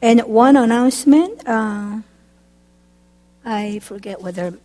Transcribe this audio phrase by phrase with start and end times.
[0.00, 1.98] And one announcement, uh,
[3.44, 4.56] I forget whether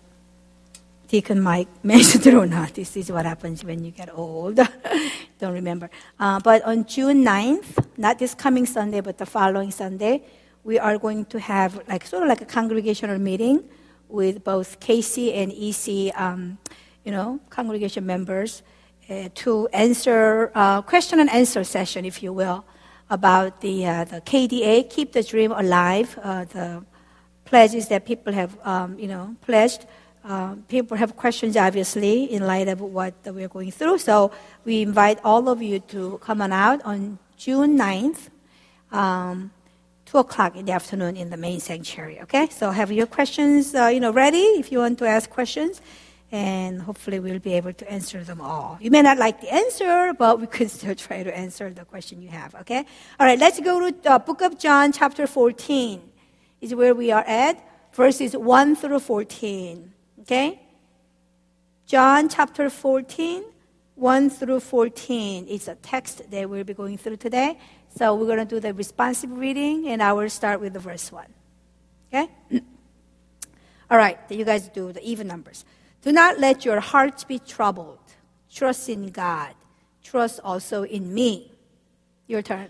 [1.08, 2.76] Deacon Mike mentioned it or not.
[2.76, 4.60] This is what happens when you get old.
[5.40, 5.90] Don't remember.
[6.20, 10.22] Uh, but on June 9th, not this coming Sunday, but the following Sunday,
[10.64, 13.64] we are going to have like sort of like a congregational meeting
[14.10, 16.60] with both KC and EC, um,
[17.04, 18.62] you know, congregation members
[19.10, 22.64] uh, to answer uh, question and answer session, if you will,
[23.14, 26.84] about the uh, the KDA, Keep the Dream Alive, uh, the
[27.46, 29.86] pledges that people have, um, you know, pledged.
[30.26, 33.98] Uh, people have questions, obviously, in light of what we're going through.
[34.00, 34.32] So
[34.66, 38.30] we invite all of you to come on out on June 9th,
[38.92, 39.52] um,
[40.06, 42.22] 2 o'clock in the afternoon in the main sanctuary.
[42.22, 42.48] Okay?
[42.50, 45.82] So have your questions, uh, you know, ready if you want to ask questions.
[46.34, 48.80] And hopefully we'll be able to answer them all.
[48.82, 52.22] You may not like the answer, but we could still try to answer the question
[52.22, 52.56] you have.
[52.56, 52.84] Okay?
[53.20, 56.02] All right, let's go to the book of John, chapter 14
[56.64, 57.62] is where we are at,
[57.94, 59.94] verses 1 through 14.
[60.22, 60.60] Okay?
[61.86, 63.44] John chapter 14,
[63.96, 67.60] 1 through 14 is a text that we'll be going through today.
[67.98, 71.12] So we're going to do the responsive reading, and I will start with the verse
[71.12, 71.26] 1.
[72.08, 72.30] Okay?
[73.92, 75.66] All right, you guys do the even numbers.
[76.04, 78.00] Do not let your hearts be troubled.
[78.54, 79.56] Trust in God.
[80.04, 81.52] Trust also in me.
[82.28, 82.70] Your turn.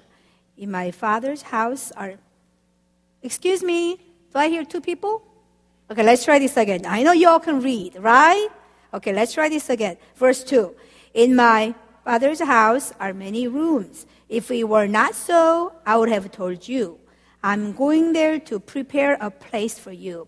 [0.55, 2.13] In my Father's house are.
[3.23, 3.95] Excuse me,
[4.31, 5.23] do I hear two people?
[5.89, 6.85] Okay, let's try this again.
[6.85, 8.49] I know you all can read, right?
[8.93, 9.97] Okay, let's try this again.
[10.15, 10.75] Verse 2.
[11.13, 11.73] In my
[12.03, 14.05] father's house are many rooms.
[14.29, 16.99] If it were not so, I would have told you.
[17.43, 20.27] I'm going there to prepare a place for you.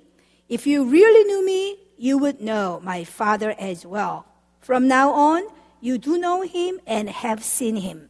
[0.51, 4.25] If you really knew me, you would know my Father as well.
[4.59, 5.43] From now on,
[5.79, 8.09] you do know him and have seen him.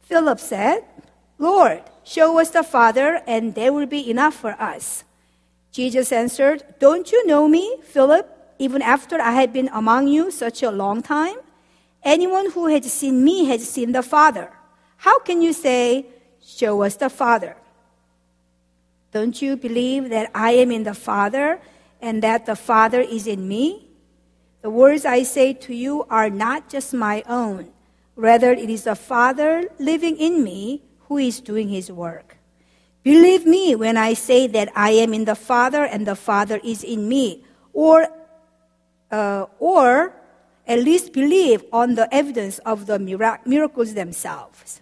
[0.00, 0.86] Philip said,
[1.36, 5.04] Lord, show us the Father, and there will be enough for us.
[5.72, 8.26] Jesus answered, Don't you know me, Philip,
[8.58, 11.36] even after I have been among you such a long time?
[12.02, 14.50] Anyone who has seen me has seen the Father.
[14.96, 16.06] How can you say,
[16.42, 17.56] Show us the Father?
[19.12, 21.60] Don't you believe that I am in the Father
[22.00, 23.88] and that the Father is in me?
[24.62, 27.72] The words I say to you are not just my own.
[28.16, 32.38] Rather, it is the Father living in me who is doing his work.
[33.02, 36.82] Believe me when I say that I am in the Father and the Father is
[36.82, 38.08] in me, or,
[39.10, 40.14] uh, or
[40.66, 44.80] at least believe on the evidence of the miracles themselves.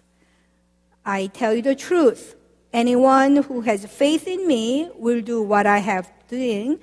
[1.03, 2.35] I tell you the truth.
[2.73, 6.79] Anyone who has faith in me will do what I have doing.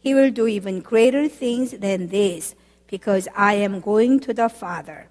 [0.00, 2.54] He will do even greater things than this,
[2.88, 5.08] because I am going to the Father.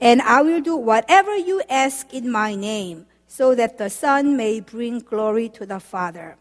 [0.00, 4.60] And I will do whatever you ask in my name so that the Son may
[4.60, 6.36] bring glory to the Father.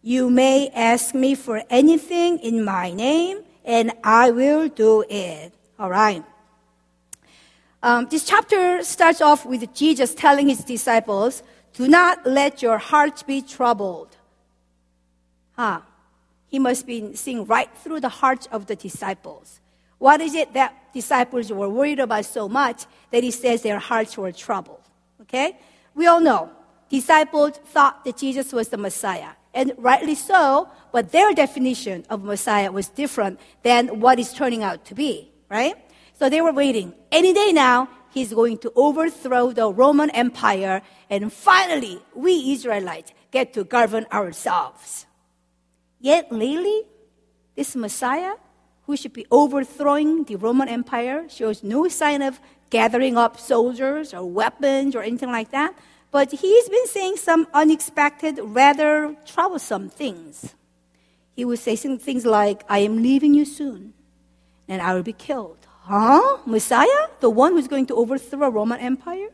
[0.00, 5.52] You may ask me for anything in my name, and I will do it.
[5.78, 6.24] All right.
[7.82, 13.22] Um, this chapter starts off with Jesus telling his disciples, Do not let your hearts
[13.22, 14.16] be troubled.
[15.56, 15.80] Huh.
[16.46, 19.60] He must be seeing right through the hearts of the disciples.
[19.98, 24.18] What is it that disciples were worried about so much that he says their hearts
[24.18, 24.82] were troubled?
[25.22, 25.56] Okay?
[25.94, 26.50] We all know
[26.90, 32.70] disciples thought that Jesus was the Messiah, and rightly so, but their definition of Messiah
[32.70, 35.74] was different than what is turning out to be, right?
[36.18, 36.94] So they were waiting.
[37.10, 43.52] Any day now, he's going to overthrow the Roman Empire, and finally, we Israelites get
[43.54, 45.06] to govern ourselves.
[46.00, 46.82] Yet lately,
[47.56, 48.34] this Messiah,
[48.86, 54.24] who should be overthrowing the Roman Empire, shows no sign of gathering up soldiers or
[54.24, 55.74] weapons or anything like that.
[56.10, 60.54] But he's been saying some unexpected, rather troublesome things.
[61.34, 63.94] He was saying things like, I am leaving you soon,
[64.68, 65.61] and I will be killed.
[65.84, 66.38] Huh?
[66.46, 67.08] Messiah?
[67.20, 69.28] The one who's going to overthrow Roman Empire?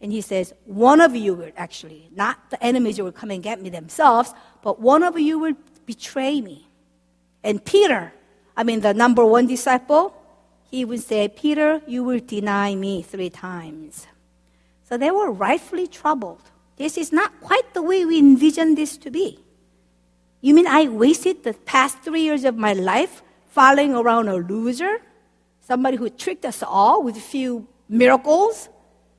[0.00, 3.42] And he says, One of you will actually, not the enemies who will come and
[3.42, 5.54] get me themselves, but one of you will
[5.84, 6.68] betray me.
[7.44, 8.12] And Peter,
[8.56, 10.14] I mean, the number one disciple,
[10.70, 14.06] he would say, Peter, you will deny me three times.
[14.88, 16.42] So they were rightfully troubled.
[16.76, 19.38] this is not quite the way we envisioned this to be.
[20.40, 25.02] You mean I wasted the past three years of my life following around a loser?
[25.70, 28.68] Somebody who tricked us all with a few miracles?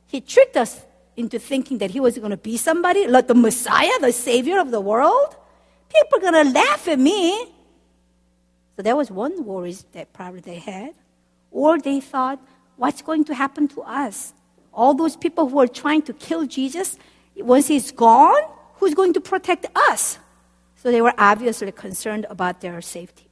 [0.08, 3.98] He tricked us into thinking that he was going to be somebody, like the Messiah,
[4.02, 5.38] the Savior of the world.
[5.88, 7.54] People are going to laugh at me.
[8.76, 10.94] So that was one worry that probably they had.
[11.52, 12.38] Or they thought,
[12.76, 14.34] what's going to happen to us?
[14.74, 16.98] All those people who are trying to kill Jesus,
[17.38, 18.44] once he's gone,
[18.74, 20.20] who's going to protect us?
[20.76, 23.31] So they were obviously concerned about their safety.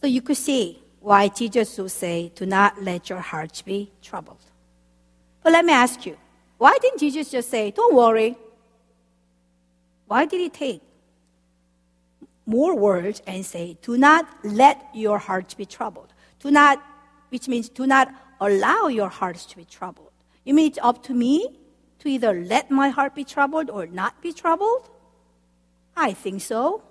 [0.00, 4.44] So you could see why Jesus would say, Do not let your hearts be troubled.
[5.42, 6.16] But let me ask you,
[6.58, 8.36] why didn't Jesus just say, Don't worry?
[10.06, 10.82] Why did he take
[12.46, 16.12] more words and say, Do not let your hearts be troubled?
[16.40, 16.82] Do not,
[17.28, 20.10] which means do not allow your hearts to be troubled.
[20.44, 21.60] You mean it's up to me
[22.00, 24.88] to either let my heart be troubled or not be troubled?
[25.96, 26.82] I think so.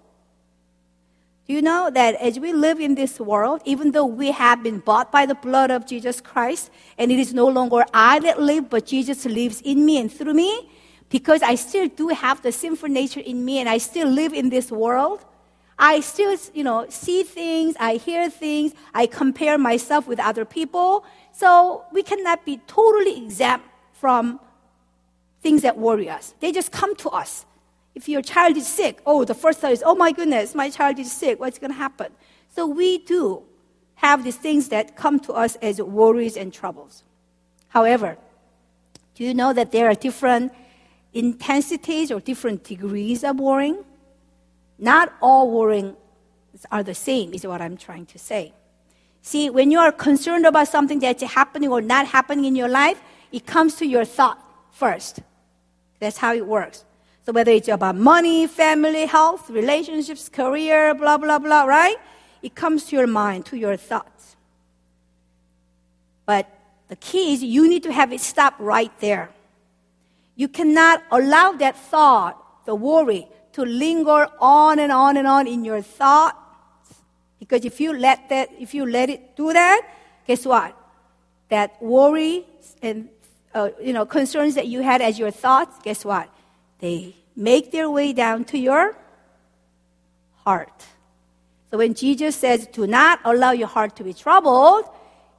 [1.50, 5.12] You know that as we live in this world, even though we have been bought
[5.12, 8.86] by the blood of Jesus Christ, and it is no longer I that live, but
[8.86, 10.70] Jesus lives in me and through me,
[11.10, 14.50] because I still do have the sinful nature in me and I still live in
[14.50, 15.26] this world,
[15.80, 21.04] I still, you know, see things, I hear things, I compare myself with other people.
[21.32, 24.40] So we cannot be totally exempt from
[25.42, 26.36] things that worry us.
[26.42, 27.48] They just come to us.
[28.00, 30.98] If your child is sick, oh, the first thought is, oh my goodness, my child
[31.00, 31.38] is sick.
[31.38, 32.14] What's going to happen?
[32.48, 33.44] So we do
[33.96, 37.04] have these things that come to us as worries and troubles.
[37.68, 38.18] However,
[39.16, 40.54] do you know that there are different
[41.12, 43.84] intensities or different degrees of worrying?
[44.78, 45.98] Not all worrying
[46.72, 48.54] are the same, is what I'm trying to say.
[49.22, 53.02] See, when you are concerned about something that's happening or not happening in your life,
[53.34, 54.42] it comes to your thought
[54.72, 55.20] first.
[56.00, 56.86] That's how it works.
[57.30, 61.96] So whether it's about money, family, health, relationships, career, blah, blah, blah, right?
[62.42, 64.36] It comes to your mind, to your thoughts.
[66.26, 66.50] But
[66.88, 69.30] the key is you need to have it stop right there.
[70.38, 75.64] You cannot allow that thought, the worry, to linger on and on and on in
[75.64, 76.36] your thoughts.
[77.38, 79.88] Because if you let that, if you let it do that,
[80.26, 80.76] guess what?
[81.50, 82.48] That worry
[82.82, 83.08] and
[83.54, 86.28] uh, you know concerns that you had as your thoughts, guess what?
[86.80, 88.96] They make their way down to your
[90.46, 90.86] heart.
[91.72, 94.86] So when Jesus says, do not allow your heart to be troubled,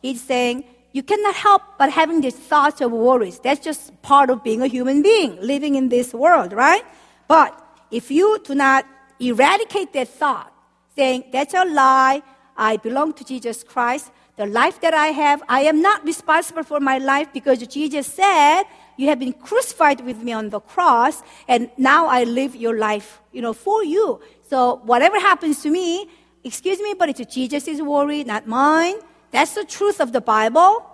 [0.00, 3.38] he's saying, you cannot help but having these thoughts of worries.
[3.38, 6.84] That's just part of being a human being, living in this world, right?
[7.28, 7.56] But
[7.90, 8.86] if you do not
[9.18, 10.52] eradicate that thought,
[10.96, 12.22] saying, that's a lie,
[12.56, 16.80] I belong to Jesus Christ, the life that I have, I am not responsible for
[16.80, 18.64] my life because Jesus said
[19.00, 23.20] you have been crucified with me on the cross, and now I live your life,
[23.32, 24.20] you know, for you.
[24.48, 26.06] So whatever happens to me,
[26.44, 28.96] excuse me, but it's Jesus' worry, not mine.
[29.30, 30.84] That's the truth of the Bible.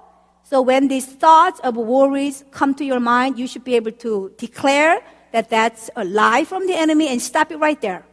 [0.45, 4.33] So when these thoughts of worries come to your mind, you should be able to
[4.39, 8.05] declare that that's a lie from the enemy and stop it right there.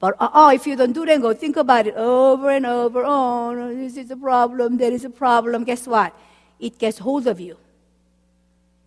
[0.00, 3.04] But oh, if you don't do that, go think about it over and over.
[3.04, 4.78] Oh, this is a problem.
[4.78, 5.64] That is a problem.
[5.64, 6.16] Guess what?
[6.58, 7.58] It gets hold of you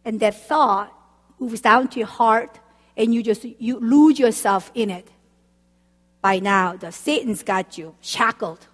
[0.06, 0.94] and that thought
[1.40, 2.60] moves down to your heart
[2.96, 5.10] and you just you lose yourself in it.
[6.22, 8.68] By now the satan's got you shackled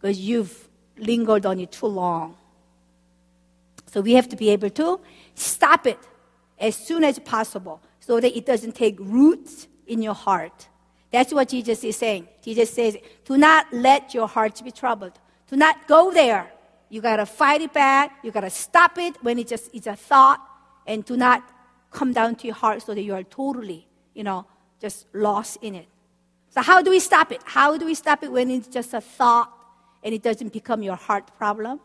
[0.00, 2.36] because you've lingered on it too long.
[3.86, 5.00] So we have to be able to
[5.34, 5.98] stop it
[6.58, 10.68] as soon as possible so that it doesn't take roots in your heart.
[11.10, 12.28] That's what jesus is saying.
[12.42, 15.12] Jesus says do not let your hearts be troubled.
[15.48, 16.52] Do not go there
[16.88, 18.18] you gotta fight it back.
[18.22, 20.40] You gotta stop it when it just it's a thought,
[20.86, 21.42] and do not
[21.90, 24.46] come down to your heart so that you are totally, you know,
[24.80, 25.86] just lost in it.
[26.50, 27.42] So how do we stop it?
[27.44, 29.52] How do we stop it when it's just a thought
[30.02, 31.80] and it doesn't become your heart problem?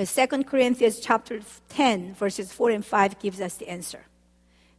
[0.00, 4.06] Because 2 Corinthians chapter 10, verses 4 and 5 gives us the answer.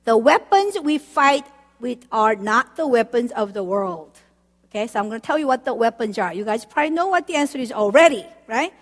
[0.04, 1.46] The weapons we fight
[1.82, 4.20] with are not the weapons of the world.
[4.66, 6.34] Okay, so I'm going to tell you what the weapons are.
[6.34, 8.74] You guys probably know what the answer is already, right?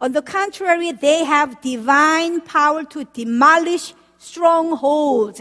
[0.00, 5.40] On the contrary, they have divine power to demolish strongholds.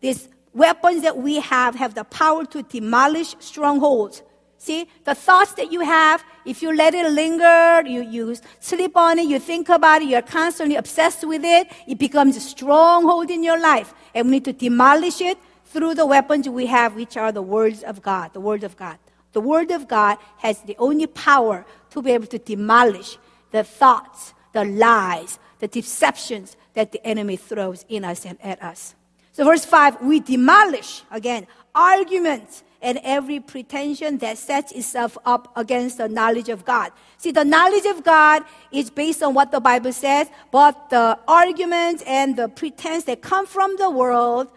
[0.00, 4.22] These weapons that we have have the power to demolish strongholds.
[4.58, 9.18] See, the thoughts that you have, if you let it linger, you, you sleep on
[9.18, 13.44] it, you think about it, you're constantly obsessed with it, it becomes a stronghold in
[13.44, 13.94] your life.
[14.14, 15.38] And we need to demolish it
[15.76, 18.96] through the weapons we have, which are the words of God, the word of God.
[19.34, 23.18] The word of God has the only power to be able to demolish
[23.50, 28.94] the thoughts, the lies, the deceptions that the enemy throws in us and at us.
[29.32, 35.98] So, verse 5 we demolish, again, arguments and every pretension that sets itself up against
[35.98, 36.90] the knowledge of God.
[37.18, 42.02] See, the knowledge of God is based on what the Bible says, but the arguments
[42.06, 44.48] and the pretense that come from the world,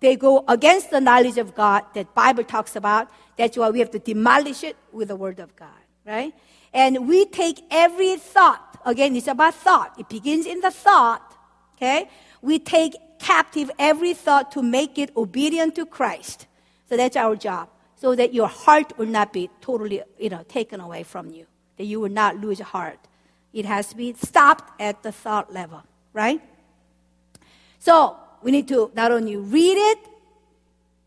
[0.00, 3.08] they go against the knowledge of God that Bible talks about.
[3.36, 5.68] That's why we have to demolish it with the word of God,
[6.04, 6.32] right?
[6.72, 9.98] And we take every thought, again, it's about thought.
[9.98, 11.34] It begins in the thought,
[11.76, 12.08] okay?
[12.42, 16.46] We take captive every thought to make it obedient to Christ.
[16.88, 17.68] So that's our job.
[17.96, 21.46] So that your heart will not be totally, you know, taken away from you.
[21.78, 22.98] That you will not lose heart.
[23.54, 26.42] It has to be stopped at the thought level, right?
[27.78, 29.98] So we need to not only read it,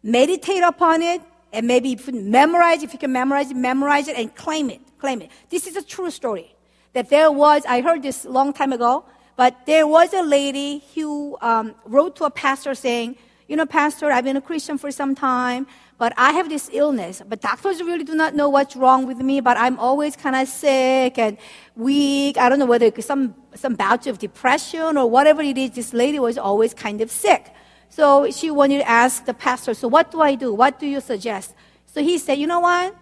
[0.04, 1.22] meditate upon it,
[1.52, 4.82] and maybe even memorize, if you can memorize it, memorize it and claim it.
[5.00, 5.32] Claim it.
[5.50, 6.56] This is a true story.
[6.94, 9.06] That there was, I heard this long time ago,
[9.36, 13.18] but there was a lady who um, wrote to a pastor saying,
[13.50, 15.66] you know, Pastor, I've been a Christian for some time,
[15.98, 17.24] but I have this illness.
[17.28, 20.48] But doctors really do not know what's wrong with me, but I'm always kind of
[20.48, 21.36] sick and
[21.76, 22.38] weak.
[22.38, 25.72] I don't know whether it's some, some bout of depression or whatever it is.
[25.72, 27.52] This lady was always kind of sick.
[27.90, 30.54] So she wanted to ask the pastor, so what do I do?
[30.54, 31.56] What do you suggest?
[31.88, 32.96] So he said, you know what?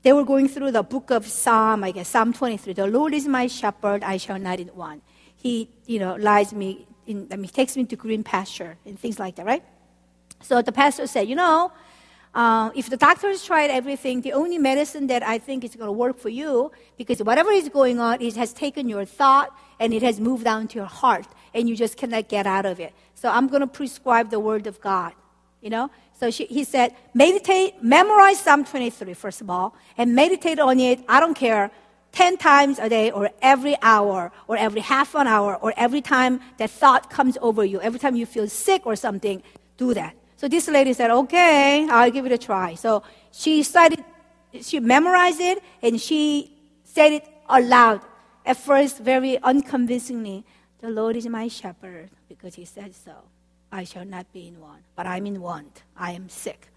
[0.00, 2.72] They were going through the book of Psalm, I guess, Psalm 23.
[2.72, 5.02] The Lord is my shepherd, I shall not want.
[5.36, 9.18] He, you know, lies me in, I mean, takes me to green pasture and things
[9.18, 9.64] like that, right?
[10.42, 11.72] So the pastor said, you know,
[12.34, 15.92] uh, if the doctors tried everything, the only medicine that I think is going to
[15.92, 20.02] work for you, because whatever is going on, it has taken your thought and it
[20.02, 22.92] has moved down to your heart, and you just cannot get out of it.
[23.14, 25.12] So I'm going to prescribe the word of God,
[25.60, 25.90] you know?
[26.18, 31.00] So she, he said, meditate, memorize Psalm 23, first of all, and meditate on it.
[31.08, 31.70] I don't care
[32.14, 36.40] 10 times a day or every hour or every half an hour or every time
[36.58, 39.42] that thought comes over you, every time you feel sick or something,
[39.76, 40.14] do that.
[40.36, 42.74] So this lady said, okay, I'll give it a try.
[42.74, 43.02] So
[43.32, 44.04] she started,
[44.60, 48.00] she memorized it and she said it aloud.
[48.46, 50.44] At first, very unconvincingly,
[50.80, 53.14] the Lord is my shepherd because he said so.
[53.72, 55.82] I shall not be in want, but I'm in want.
[55.96, 56.68] I am sick.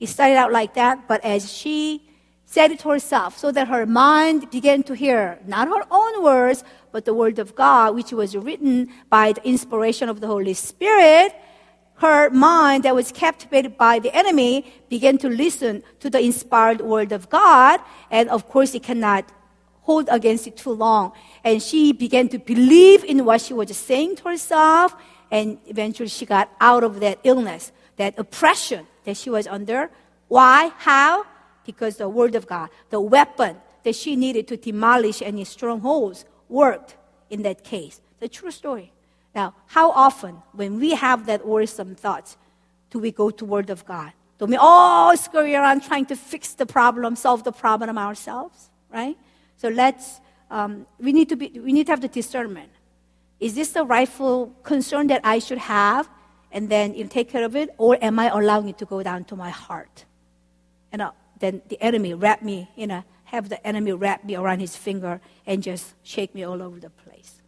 [0.00, 2.09] It started out like that, but as she
[2.50, 6.64] said it to herself so that her mind began to hear not her own words,
[6.90, 11.32] but the word of God, which was written by the inspiration of the Holy Spirit.
[11.94, 17.12] Her mind that was captivated by the enemy began to listen to the inspired word
[17.12, 17.78] of God.
[18.10, 19.30] And of course, it cannot
[19.82, 21.12] hold against it too long.
[21.44, 24.96] And she began to believe in what she was saying to herself.
[25.30, 29.88] And eventually she got out of that illness, that oppression that she was under.
[30.26, 30.72] Why?
[30.78, 31.26] How?
[31.64, 36.96] Because the Word of God, the weapon that she needed to demolish any strongholds, worked
[37.30, 38.00] in that case.
[38.18, 38.92] The true story.
[39.34, 42.36] Now, how often, when we have that worrisome thoughts,
[42.90, 44.12] do we go to Word of God?
[44.38, 49.16] Do we all scurry around trying to fix the problem, solve the problem ourselves, right?
[49.56, 52.70] So let's, um, we, need to be, we need to have the discernment.
[53.38, 56.08] Is this the rightful concern that I should have
[56.52, 57.70] and then you take care of it?
[57.78, 60.04] Or am I allowing it to go down to my heart?
[60.90, 64.60] And uh, then the enemy wrap me, you know, have the enemy wrap me around
[64.60, 67.40] his finger and just shake me all over the place.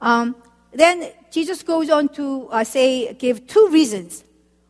[0.00, 0.36] Um,
[0.72, 4.24] then Jesus goes on to uh, say, give two reasons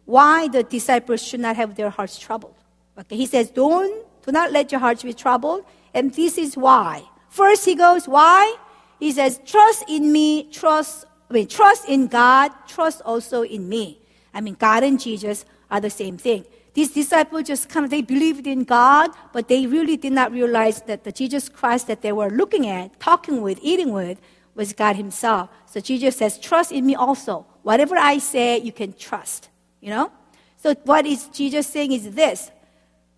[0.05, 2.55] why the disciples should not have their hearts troubled.
[2.99, 5.65] Okay, he says, don't, do not let your hearts be troubled.
[5.93, 7.03] And this is why.
[7.29, 8.57] First, he goes, why?
[9.01, 14.01] He says, trust in me, trust, I mean, trust in God, trust also in me.
[14.33, 16.47] I mean, God and Jesus are the same thing
[16.77, 20.83] these disciples just kind of they believed in God, but they really did not realize
[20.83, 24.21] that the Jesus Christ that they were looking at, talking with, eating with,
[24.55, 25.49] was God Himself.
[25.65, 27.47] So Jesus says, "Trust in me also.
[27.63, 29.49] Whatever I say, you can trust."
[29.81, 30.13] You know.
[30.59, 32.51] So what is Jesus saying is this: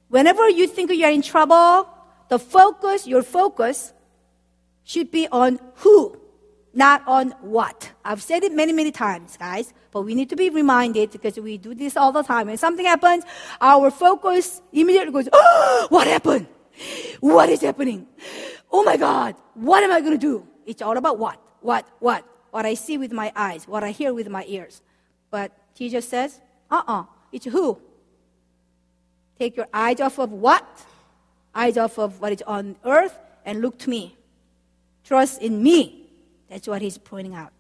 [0.07, 1.89] Whenever you think you're in trouble,
[2.29, 3.93] the focus, your focus,
[4.85, 6.17] should be on who
[6.79, 7.91] not on what.
[8.05, 11.59] I've said it many, many times, guys, but we need to be reminded because we
[11.59, 12.47] do this all the time.
[12.47, 13.25] When something happens,
[13.61, 16.47] our focus immediately goes, oh, what happened?
[17.19, 18.07] What is happening?
[18.71, 20.47] Oh my God, what am I going to do?
[20.67, 24.15] It's all about what, what, what, what I see with my eyes, what I hear
[24.15, 24.81] with my ears.
[25.33, 27.81] But Jesus says, uh uh-uh, uh, it's who?
[29.37, 30.65] Take your eyes off of what?
[31.55, 34.17] Eyes off of what is on earth and look to me.
[35.03, 35.98] Trust in me
[36.49, 37.53] that's what he's pointing out.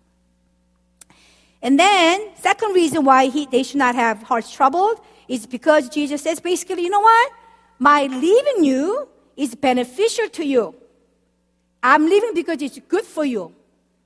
[1.61, 6.23] And then, second reason why he, they should not have hearts troubled is because Jesus
[6.23, 7.33] says basically, you know what?
[7.79, 10.75] My leaving you is beneficial to you.
[11.83, 13.55] I'm leaving because it's good for you.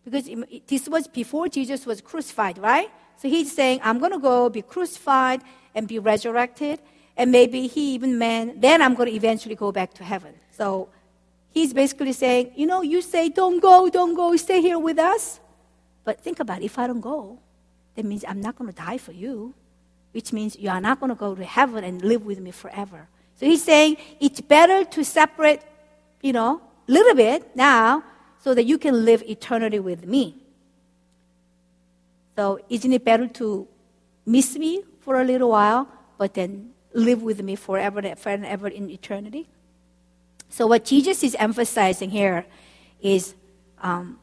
[0.05, 0.29] Because
[0.67, 2.91] this was before Jesus was crucified, right?
[3.17, 5.43] So he's saying, I'm going to go be crucified
[5.75, 6.81] and be resurrected.
[7.17, 10.35] And maybe he even meant, then I'm going to eventually go back to heaven.
[10.51, 10.89] So
[11.53, 15.41] he's basically saying, you know, you say, don't go, don't go, stay here with us.
[16.05, 17.39] But think about it, if I don't go,
[17.95, 19.55] that means I'm not going to die for you,
[20.13, 23.09] which means you are not going to go to heaven and live with me forever.
[23.37, 25.63] So he's saying it's better to separate,
[26.23, 28.03] you know, a little bit now
[28.41, 30.37] so that you can live eternity with me.
[32.37, 33.69] So isn't it better to
[34.25, 38.91] miss me for a little while, but then live with me forever and ever in
[38.91, 39.49] eternity?
[40.53, 42.45] So what Jesus is emphasizing here
[43.01, 43.35] is
[43.81, 44.19] um,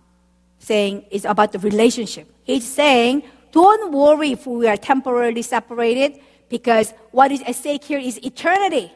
[0.60, 2.32] saying is about the relationship.
[2.44, 7.98] He's saying, don't worry if we are temporarily separated, because what is at stake here
[7.98, 8.94] is eternity.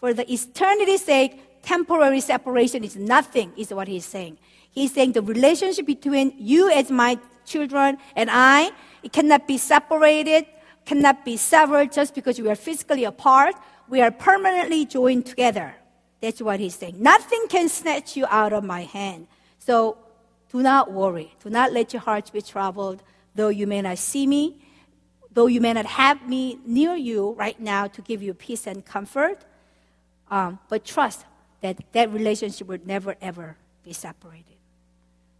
[0.00, 4.38] For the eternity's sake, temporary separation is nothing, is what he's saying.
[4.70, 8.70] He's saying the relationship between you as my children and I,
[9.02, 10.46] it cannot be separated,
[10.86, 13.54] cannot be severed just because we are physically apart.
[13.86, 15.74] We are permanently joined together.
[16.24, 16.96] That's what he's saying.
[16.98, 19.26] Nothing can snatch you out of my hand.
[19.58, 19.98] So
[20.50, 21.34] do not worry.
[21.42, 23.02] Do not let your hearts be troubled,
[23.34, 24.56] though you may not see me,
[25.34, 28.82] though you may not have me near you right now to give you peace and
[28.86, 29.44] comfort.
[30.30, 31.26] Um, but trust
[31.60, 34.56] that that relationship will never ever be separated.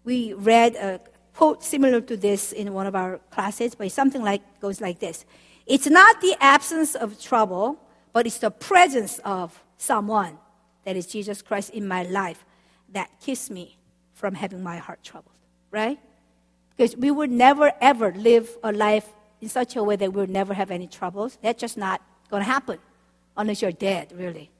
[0.04, 1.00] We read a
[1.34, 5.24] quote similar to this in one of our classes, but something like goes like this:
[5.64, 7.80] It's not the absence of trouble,
[8.12, 10.36] but it's the presence of someone
[10.84, 12.44] that is Jesus Christ in my life
[12.92, 13.76] that keeps me
[14.12, 15.34] from having my heart troubled,
[15.70, 15.98] right?
[16.76, 19.08] Because we would never ever live a life
[19.40, 21.38] in such a way that we'll never have any troubles.
[21.42, 22.00] That's just not
[22.30, 22.78] going to happen
[23.36, 24.50] unless you're dead, really.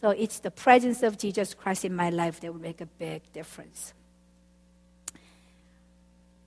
[0.00, 3.22] So it's the presence of Jesus Christ in my life that will make a big
[3.32, 3.94] difference.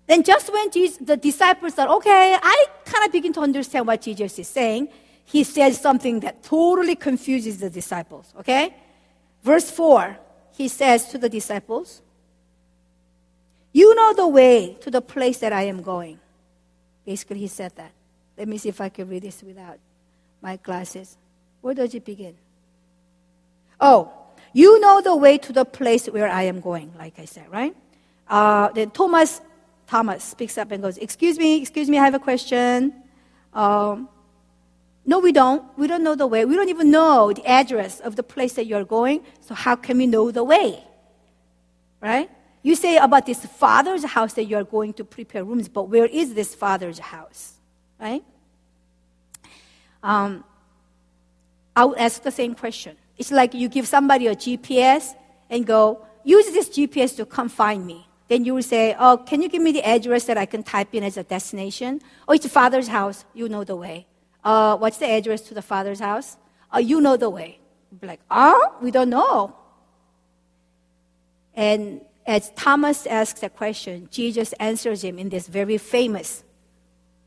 [0.07, 4.01] Then, just when Jesus, the disciples thought, okay, I kind of begin to understand what
[4.01, 4.89] Jesus is saying,
[5.23, 8.75] he says something that totally confuses the disciples, okay?
[9.45, 10.17] Verse 4,
[10.57, 12.01] he says to the disciples,
[13.71, 16.19] You know the way to the place that I am going.
[17.05, 17.91] Basically, he said that.
[18.39, 19.77] Let me see if I can read this without
[20.41, 21.15] my glasses.
[21.61, 22.33] Where does it begin?
[23.79, 24.11] Oh,
[24.51, 27.75] you know the way to the place where I am going, like I said, right?
[28.27, 29.41] Uh, then Thomas,
[29.85, 32.95] Thomas speaks up and goes, Excuse me, excuse me, I have a question.
[33.53, 34.09] Um,
[35.05, 35.63] no, we don't.
[35.77, 36.45] We don't know the way.
[36.45, 39.23] We don't even know the address of the place that you're going.
[39.41, 40.83] So how can we know the way?
[42.01, 42.29] Right?
[42.63, 46.33] You say about this father's house that you're going to prepare rooms, but where is
[46.33, 47.53] this father's house?
[47.99, 48.23] Right?
[50.01, 50.43] Um,
[51.75, 52.97] I would ask the same question.
[53.17, 55.13] It's like you give somebody a GPS
[55.51, 58.07] and go, use this GPS to come find me.
[58.27, 60.95] Then you will say, oh, can you give me the address that I can type
[60.95, 62.01] in as a destination?
[62.27, 63.23] Oh, it's father's house.
[63.35, 64.07] You know the way.
[64.45, 66.37] Uh, what's the address to the father's house?
[66.71, 67.59] Oh, you know the way.
[67.99, 69.55] Be like, oh, we don't know.
[71.55, 76.43] And as Thomas asks that question, Jesus answers him in this very famous,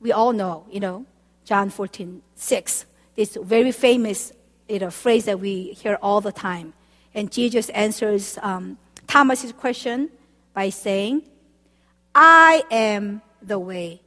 [0.00, 1.06] we all know, you know,
[1.44, 2.86] John 14, 6.
[3.16, 4.32] This very famous
[4.68, 6.74] you know, phrase that we hear all the time.
[7.14, 10.10] And Jesus answers um, Thomas's question
[10.54, 11.22] by saying,
[12.14, 14.02] I am the way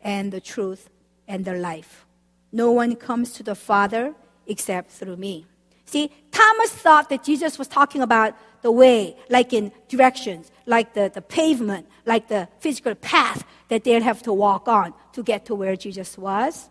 [0.00, 0.88] and the truth
[1.28, 2.06] and the life.
[2.52, 4.14] No one comes to the Father
[4.46, 5.46] except through me.
[5.84, 11.10] See, Thomas thought that Jesus was talking about the way, like in directions, like the,
[11.12, 15.54] the pavement, like the physical path that they'd have to walk on to get to
[15.54, 16.68] where Jesus was.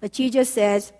[0.00, 0.92] But Jesus says,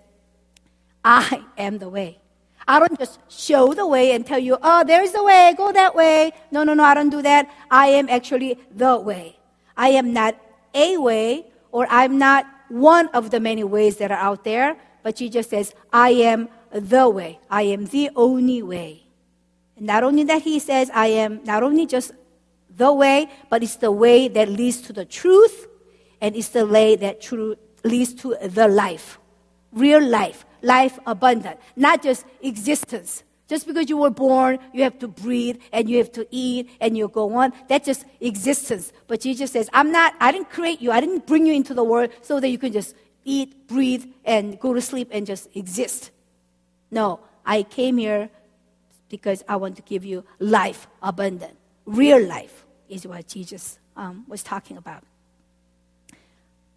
[1.03, 2.19] I am the way.
[2.67, 5.95] I don't just show the way and tell you, oh, there's the way, go that
[5.95, 6.31] way.
[6.51, 7.49] No, no, no, I don't do that.
[7.69, 9.37] I am actually the way.
[9.75, 10.39] I am not
[10.73, 15.15] a way, or I'm not one of the many ways that are out there, but
[15.17, 17.39] Jesus says, I am the way.
[17.49, 19.03] I am the only way.
[19.77, 22.11] And not only that, he says, I am not only just
[22.69, 25.67] the way, but it's the way that leads to the truth,
[26.21, 29.19] and it's the way that true, leads to the life,
[29.73, 33.23] real life life abundant, not just existence.
[33.51, 36.97] Just because you were born, you have to breathe and you have to eat and
[36.97, 37.51] you go on.
[37.67, 38.93] That's just existence.
[39.07, 40.89] But Jesus says, I'm not, I didn't create you.
[40.89, 44.57] I didn't bring you into the world so that you can just eat, breathe, and
[44.57, 46.11] go to sleep and just exist.
[46.91, 48.29] No, I came here
[49.09, 51.57] because I want to give you life abundant.
[51.85, 55.03] Real life is what Jesus um, was talking about.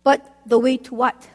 [0.02, 1.28] But the way to what?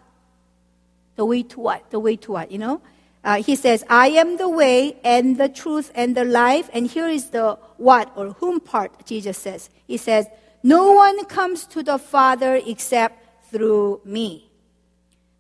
[1.16, 1.92] The way to what?
[1.92, 2.52] The way to what?
[2.52, 2.82] You know?
[3.24, 6.70] Uh, he says, I am the way and the truth and the life.
[6.74, 9.70] And here is the what or whom part Jesus says.
[9.88, 10.28] He says,
[10.64, 14.50] No one comes to the Father except through me.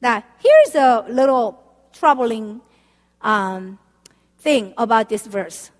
[0.01, 1.61] Now, here's a little
[1.93, 2.61] troubling
[3.21, 3.79] um,
[4.39, 5.71] thing about this verse.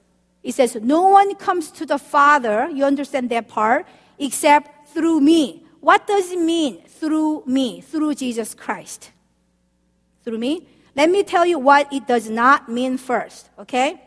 [0.44, 3.86] It says, No one comes to the Father, you understand that part,
[4.18, 5.64] except through me.
[5.82, 9.12] What does it mean, through me, through Jesus Christ?
[10.24, 10.68] Through me?
[10.96, 14.02] Let me tell you what it does not mean first, okay?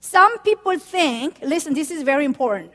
[0.00, 2.72] Some people think, listen, this is very important,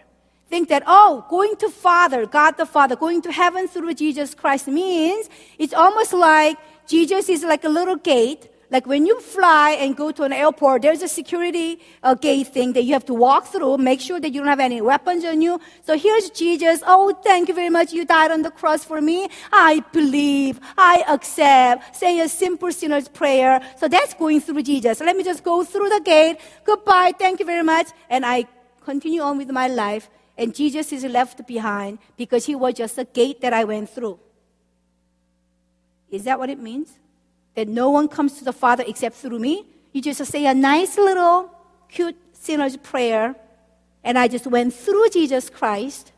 [0.49, 4.67] think that, oh, going to Father, God the Father, going to heaven through Jesus Christ
[4.67, 9.97] means it's almost like Jesus is like a little gate like when you fly and
[9.97, 13.47] go to an airport, there's a security uh, gate thing that you have to walk
[13.47, 15.59] through, make sure that you don't have any weapons on you.
[15.83, 16.81] So here's Jesus.
[16.87, 17.91] Oh, thank you very much.
[17.91, 19.27] You died on the cross for me.
[19.51, 20.61] I believe.
[20.77, 21.97] I accept.
[21.97, 23.61] Say a simple sinner's prayer.
[23.77, 25.01] So that's going through Jesus.
[25.01, 26.37] Let me just go through the gate.
[26.63, 27.11] Goodbye.
[27.19, 27.87] Thank you very much.
[28.09, 28.45] And I
[28.85, 30.09] continue on with my life.
[30.37, 34.17] And Jesus is left behind because he was just a gate that I went through.
[36.09, 37.00] Is that what it means?
[37.55, 39.65] That no one comes to the Father except through me.
[39.91, 41.51] You just say a nice little
[41.89, 43.35] cute sinner's prayer,
[44.03, 46.11] and I just went through Jesus Christ.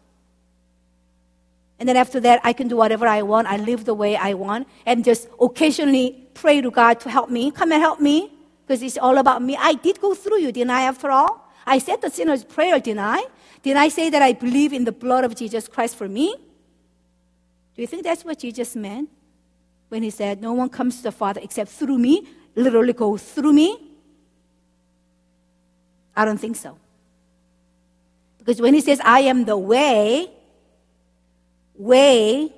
[1.80, 3.48] And then after that, I can do whatever I want.
[3.48, 7.52] I live the way I want, and just occasionally pray to God to help me.
[7.52, 8.32] Come and help me,
[8.66, 9.58] because it's all about me.
[9.60, 11.52] I did go through you, didn't I, after all?
[11.66, 13.26] I said the sinner's prayer, didn't I?
[13.64, 16.36] Did I say that I believe in the blood of Jesus Christ for me?
[17.76, 19.10] Do you think that's what Jesus meant?
[19.94, 23.54] When he said, No one comes to the Father except through me, literally go through
[23.54, 23.92] me?
[26.16, 26.80] I don't think so.
[28.40, 30.32] Because when he says, I am the way,
[31.76, 32.52] way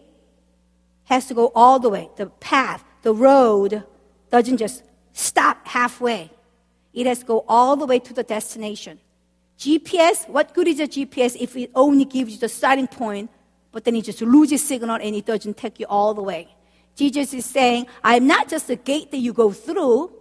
[1.03, 2.09] has to go all the way.
[2.15, 3.83] The path, the road
[4.31, 6.31] doesn't just stop halfway.
[6.93, 8.97] It has to go all the way to the destination.
[9.59, 13.29] GPS, what good is a GPS if it only gives you the starting point,
[13.73, 16.55] but then it just loses signal and it doesn't take you all the way?
[16.95, 20.11] Jesus is saying, I'm not just a gate that you go through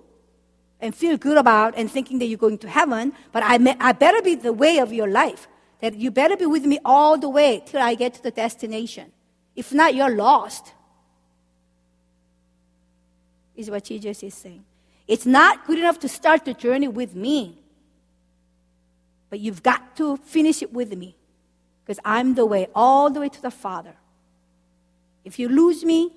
[0.80, 3.92] and feel good about and thinking that you're going to heaven, but I, may, I
[3.92, 5.48] better be the way of your life.
[5.80, 9.12] That you better be with me all the way till I get to the destination.
[9.54, 10.72] If not, you're lost.
[13.54, 14.64] Is what Jesus is saying.
[15.06, 17.58] It's not good enough to start the journey with me,
[19.30, 21.16] but you've got to finish it with me
[21.84, 23.94] because I'm the way all the way to the Father.
[25.24, 26.12] If you lose me,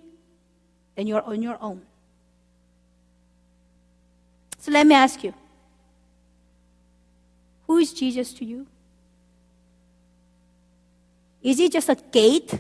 [0.97, 1.81] then you're on your own.
[4.57, 5.33] So let me ask you
[7.67, 8.65] who is Jesus to you?
[11.43, 12.51] Is he just a gate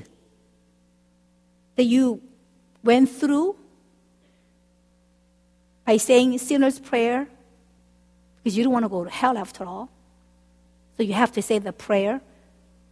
[1.75, 2.21] that you
[2.83, 3.55] went through
[5.83, 7.27] by saying a sinner's prayer?
[8.37, 9.89] Because you don't want to go to hell after all.
[10.95, 12.21] So you have to say the prayer.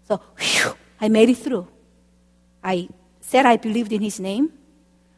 [0.08, 1.68] So, whew, I made it through.
[2.64, 2.90] I
[3.22, 4.52] said I believed in his name.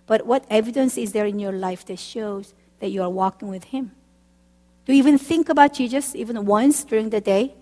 [0.08, 3.66] But what evidence is there in your life that shows that you are walking with
[3.66, 3.92] Him?
[4.86, 7.54] Do you even think about Jesus even once during the day?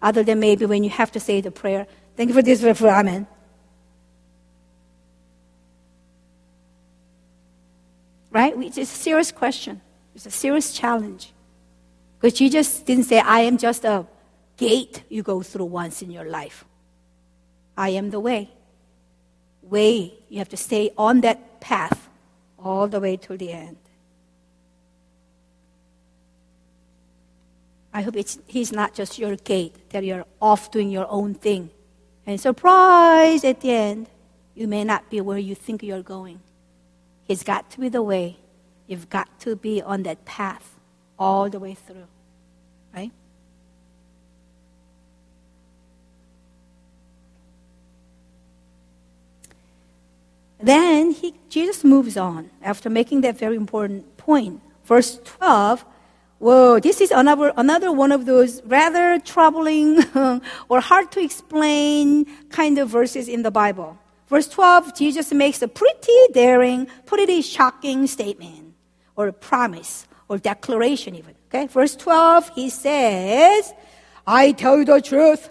[0.00, 2.88] Other than maybe when you have to say the prayer, thank you for this, for
[2.88, 3.26] Amen.
[8.30, 8.54] Right?
[8.56, 9.82] It's a serious question.
[10.14, 11.32] It's a serious challenge.
[12.18, 14.06] Because Jesus didn't say, I am just a
[14.56, 16.64] gate you go through once in your life.
[17.76, 18.50] I am the way.
[19.62, 22.08] Way, you have to stay on that path
[22.58, 23.76] all the way to the end.
[27.92, 28.14] I hope
[28.46, 31.70] he's not just your gate, that you're off doing your own thing.
[32.26, 34.06] And surprise at the end,
[34.54, 36.40] you may not be where you think you're going.
[37.24, 38.36] He's got to be the way.
[38.86, 40.78] You've got to be on that path
[41.18, 42.06] all the way through.
[42.94, 43.10] Right?
[50.62, 54.60] Then he, Jesus moves on after making that very important point.
[54.84, 55.84] Verse 12,
[56.38, 60.02] whoa, this is another, another one of those rather troubling
[60.68, 63.98] or hard to explain kind of verses in the Bible.
[64.28, 68.74] Verse 12, Jesus makes a pretty daring, pretty shocking statement
[69.16, 71.34] or a promise or declaration even.
[71.48, 73.74] Okay, verse 12, he says,
[74.26, 75.50] I tell you the truth.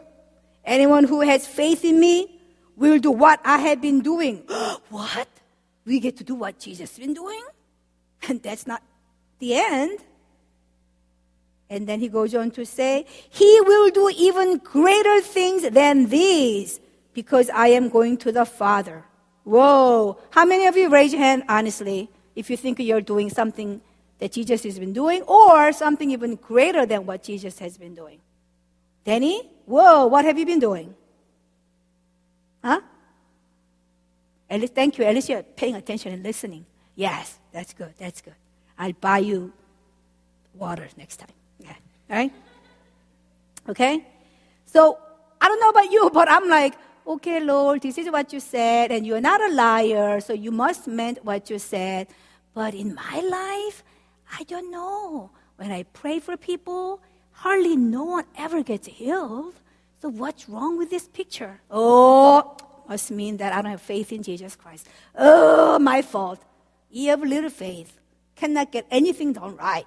[0.64, 2.39] Anyone who has faith in me
[2.80, 4.38] We'll do what I have been doing.
[4.90, 5.28] what?
[5.86, 7.44] We get to do what Jesus has been doing?
[8.28, 8.82] And that's not
[9.38, 10.00] the end.
[11.70, 16.80] And then he goes on to say, He will do even greater things than these
[17.14, 19.06] because I am going to the Father.
[19.44, 20.18] Whoa.
[20.32, 23.82] How many of you raise your hand honestly if you think you're doing something
[24.20, 28.20] that Jesus has been doing, or something even greater than what Jesus has been doing.
[29.06, 30.94] Danny, whoa, what have you been doing?
[32.64, 32.82] Huh?
[34.50, 35.06] At least, thank you.
[35.06, 36.66] At least you're paying attention and listening.
[36.96, 37.94] Yes, that's good.
[37.98, 38.36] That's good.
[38.78, 39.54] I'll buy you
[40.54, 41.36] water next time.
[41.60, 41.76] Yeah.
[42.10, 42.34] All right?
[43.68, 44.06] Okay?
[44.66, 44.98] So,
[45.40, 46.76] I don't know about you, but I'm like,
[47.08, 50.88] okay, Lord, this is what you said, and you're not a liar, so you must
[50.88, 52.08] meant what you said.
[52.54, 53.84] But in my life,
[54.38, 55.32] I don't know.
[55.58, 59.56] When I pray for people, hardly no one ever gets healed.
[60.02, 61.60] So what's wrong with this picture?
[61.70, 62.56] Oh,
[62.88, 64.88] must mean that I don't have faith in Jesus Christ.
[65.16, 66.42] Oh, my fault.
[66.90, 68.00] You have little faith.
[68.36, 69.86] Cannot get anything done right.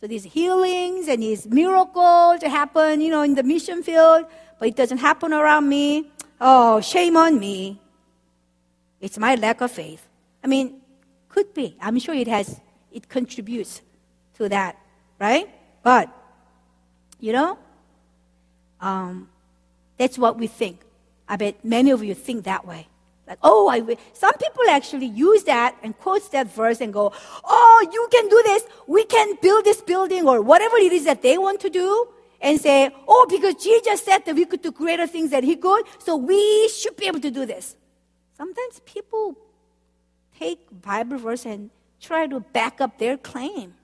[0.00, 4.26] So these healings and these miracles happen, you know, in the mission field,
[4.58, 6.10] but it doesn't happen around me.
[6.40, 7.80] Oh, shame on me.
[9.00, 10.06] It's my lack of faith.
[10.42, 10.80] I mean,
[11.28, 11.76] could be.
[11.80, 12.60] I'm sure it has,
[12.92, 13.82] it contributes
[14.38, 14.76] to that,
[15.18, 15.48] right?
[15.82, 16.08] But,
[17.18, 17.58] you know,
[18.80, 19.28] um,
[20.02, 20.80] that's what we think.
[21.28, 22.88] I bet many of you think that way.
[23.28, 23.96] Like, oh, I will.
[24.14, 27.12] Some people actually use that and quotes that verse and go,
[27.44, 28.64] oh, you can do this.
[28.88, 32.08] We can build this building or whatever it is that they want to do
[32.40, 35.84] and say, oh, because Jesus said that we could do greater things than he could,
[36.00, 37.76] so we should be able to do this.
[38.36, 39.38] Sometimes people
[40.36, 43.74] take Bible verse and try to back up their claim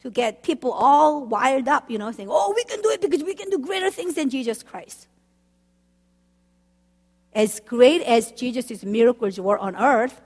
[0.00, 3.22] to get people all wired up, you know, saying, oh, we can do it because
[3.22, 5.06] we can do greater things than Jesus Christ.
[7.34, 10.20] As great as Jesus' miracles were on earth,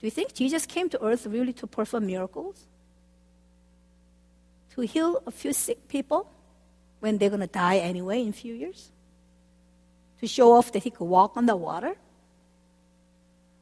[0.00, 2.66] do you think Jesus came to earth really to perform miracles?
[4.74, 6.30] To heal a few sick people
[7.00, 8.90] when they're going to die anyway in a few years?
[10.20, 11.96] To show off that he could walk on the water?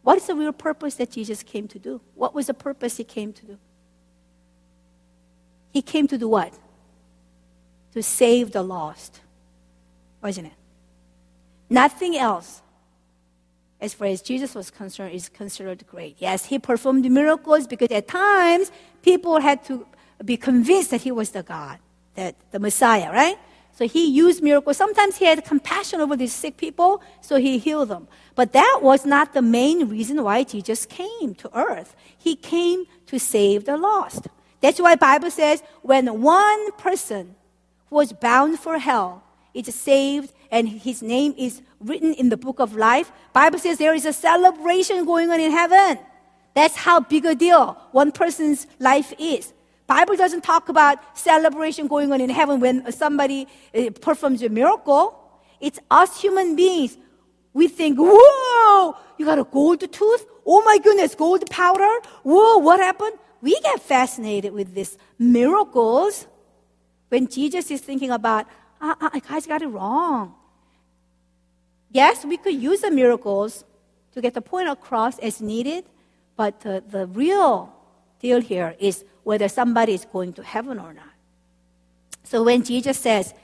[0.03, 2.01] What is the real purpose that Jesus came to do?
[2.15, 3.59] What was the purpose he came to do?
[5.73, 6.55] He came to do what?
[7.93, 9.21] To save the lost.
[10.23, 10.53] Wasn't it?
[11.69, 12.63] Nothing else,
[13.87, 16.17] as far as Jesus was concerned, is considered great.
[16.19, 18.71] Yes, he performed miracles because at times
[19.03, 19.87] people had to
[20.25, 21.79] be convinced that he was the God,
[22.15, 23.39] that the Messiah, right?
[23.73, 24.77] So he used miracles.
[24.77, 28.09] Sometimes he had compassion over these sick people, so he healed them.
[28.35, 31.95] But that was not the main reason why Jesus came to earth.
[32.17, 34.29] He came to save the lost.
[34.63, 37.37] That's why Bible says when one person
[37.91, 39.23] was bound for hell
[39.53, 43.95] is saved and his name is written in the book of life, Bible says there
[43.95, 45.99] is a celebration going on in heaven.
[46.55, 49.53] That's how big a deal one person's life is.
[49.87, 55.23] Bible doesn't talk about celebration going on in heaven when somebody uh, performs a miracle.
[55.61, 56.97] It's us human beings.
[57.53, 60.27] We think, whoa, you got a gold tooth?
[60.45, 62.01] Oh my goodness, gold powder?
[62.23, 63.19] Whoa, what happened?
[63.41, 66.27] We get fascinated with these miracles
[67.09, 68.47] when Jesus is thinking about,
[68.81, 70.35] ah, ah, guys got it wrong.
[71.91, 73.65] Yes, we could use the miracles
[74.13, 75.85] to get the point across as needed,
[76.37, 77.73] but the, the real
[78.21, 81.15] deal here is whether somebody is going to heaven or not.
[82.25, 83.35] So when Jesus says,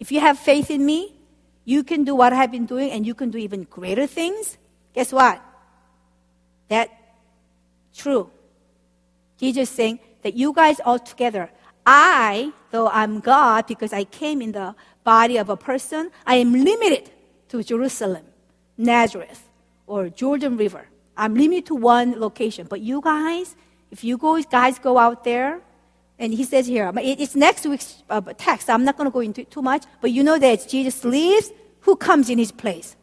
[0.00, 1.14] if you have faith in me,
[1.64, 4.56] you can do what I've been doing and you can do even greater things,
[4.94, 5.42] guess what?
[6.68, 6.90] That
[7.94, 8.30] true.
[9.38, 11.50] Jesus saying that you guys all together,
[11.90, 14.74] I, though I'm God because I came in the
[15.04, 17.10] body of a person, I am limited
[17.48, 18.24] to Jerusalem,
[18.76, 19.48] Nazareth,
[19.86, 20.86] or Jordan River.
[21.16, 22.66] I'm limited to one location.
[22.68, 23.56] But you guys,
[23.90, 24.18] if you
[24.50, 25.62] guys go out there,
[26.18, 28.68] and he says here, it's next week's uh, text.
[28.68, 31.50] I'm not going to go into it too much, but you know that Jesus leaves.
[31.80, 32.96] Who comes in his place?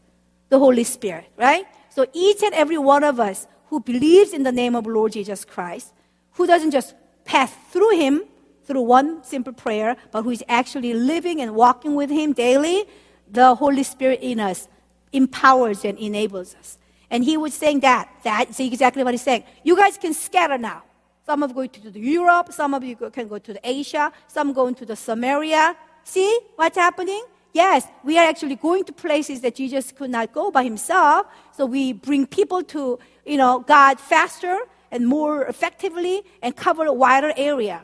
[0.49, 1.65] The Holy Spirit, right?
[1.89, 5.43] So each and every one of us who believes in the name of Lord Jesus
[5.43, 5.91] Christ,
[6.33, 6.93] who doesn't just
[7.23, 8.25] pass through him
[8.65, 12.85] through one simple prayer, but who is actually living and walking with him daily,
[13.29, 14.67] the Holy Spirit in us
[15.13, 16.77] empowers and enables us.
[17.09, 18.09] And he was saying that.
[18.23, 19.43] That's exactly what he's saying.
[19.63, 20.83] You guys can scatter now.
[21.25, 24.53] Some of you go to Europe, some of you can go to the Asia, some
[24.53, 25.75] going to the Samaria.
[26.03, 27.23] See what's happening?
[27.51, 31.27] Yes, we are actually going to places that Jesus could not go by himself.
[31.51, 34.59] So we bring people to, you know, God faster
[34.91, 37.83] and more effectively and cover a wider area.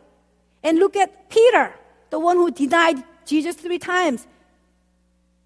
[0.63, 1.73] And look at Peter,
[2.09, 4.27] the one who denied Jesus three times.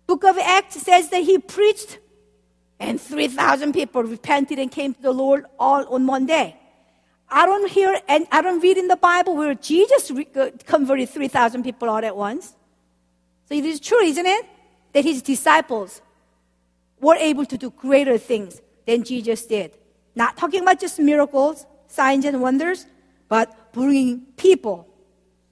[0.08, 1.99] Book of Acts says that he preached
[2.80, 6.58] and 3,000 people repented and came to the Lord all on one day.
[7.30, 11.63] I don't hear and I don't read in the Bible where Jesus uh, converted 3,000
[11.63, 12.54] people all at once.
[13.47, 14.45] So it is true, isn't it?
[14.93, 16.01] That his disciples
[16.99, 19.75] were able to do greater things than Jesus did.
[20.15, 22.86] Not talking about just miracles, signs, and wonders,
[23.28, 24.88] but bringing people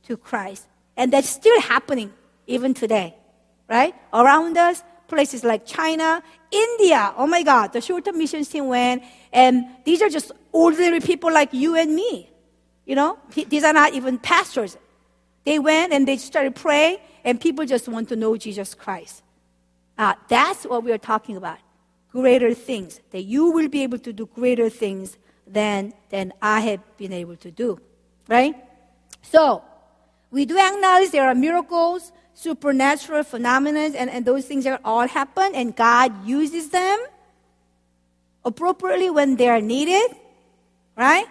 [0.07, 0.67] to Christ.
[0.95, 2.13] And that's still happening
[2.47, 3.15] even today,
[3.69, 3.95] right?
[4.13, 7.13] Around us, places like China, India.
[7.17, 11.31] Oh my God, the short term missions team went, and these are just ordinary people
[11.31, 12.29] like you and me.
[12.85, 14.77] You know, these are not even pastors.
[15.45, 19.23] They went and they started praying, and people just want to know Jesus Christ.
[19.97, 21.59] Uh, that's what we are talking about.
[22.11, 22.99] Greater things.
[23.11, 27.35] That you will be able to do greater things than, than I have been able
[27.37, 27.79] to do.
[28.27, 28.55] Right?
[29.21, 29.63] So,
[30.33, 35.53] we do acknowledge there are miracles, supernatural phenomena, and, and those things are all happen,
[35.53, 37.05] and God uses them
[38.43, 40.17] appropriately when they are needed.
[40.97, 41.27] Right?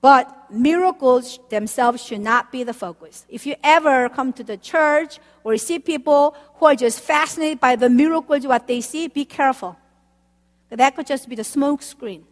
[0.00, 3.26] But miracles themselves should not be the focus.
[3.28, 7.76] If you ever come to the church or see people who are just fascinated by
[7.76, 9.76] the miracles, what they see, be careful.
[10.70, 12.24] That could just be the smoke screen.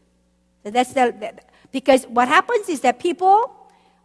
[0.62, 1.34] That's the,
[1.70, 3.52] because what happens is that people,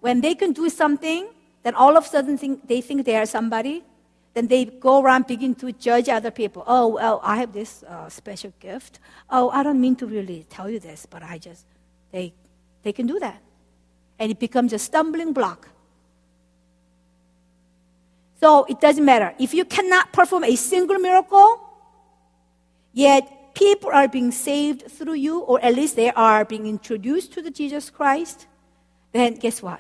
[0.02, 1.28] when they can do something,
[1.64, 3.84] then all of a sudden think, they think they are somebody.
[4.34, 6.64] Then they go around begin to judge other people.
[6.68, 9.00] Oh, well, I have this uh, special gift.
[9.30, 11.66] Oh, I don't mean to really tell you this, but I just,
[12.12, 12.34] they,
[12.84, 13.42] they can do that
[14.20, 15.70] and it becomes a stumbling block.
[18.40, 19.34] So it doesn't matter.
[19.40, 21.60] If you cannot perform a single miracle,
[22.94, 27.42] yet people are being saved through you, or at least they are being introduced to
[27.42, 28.46] the Jesus Christ,
[29.12, 29.80] then guess what?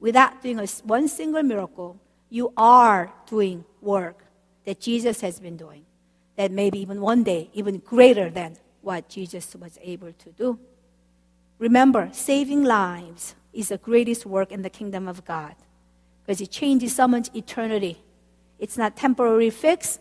[0.00, 4.24] Without doing a, one single miracle, you are doing work
[4.64, 5.84] that Jesus has been doing.
[6.36, 10.58] That maybe even one day, even greater than what Jesus was able to do.
[11.58, 15.56] Remember, saving lives is the greatest work in the kingdom of God
[16.22, 18.00] because it changes someone's eternity.
[18.58, 19.98] It's not temporary fix,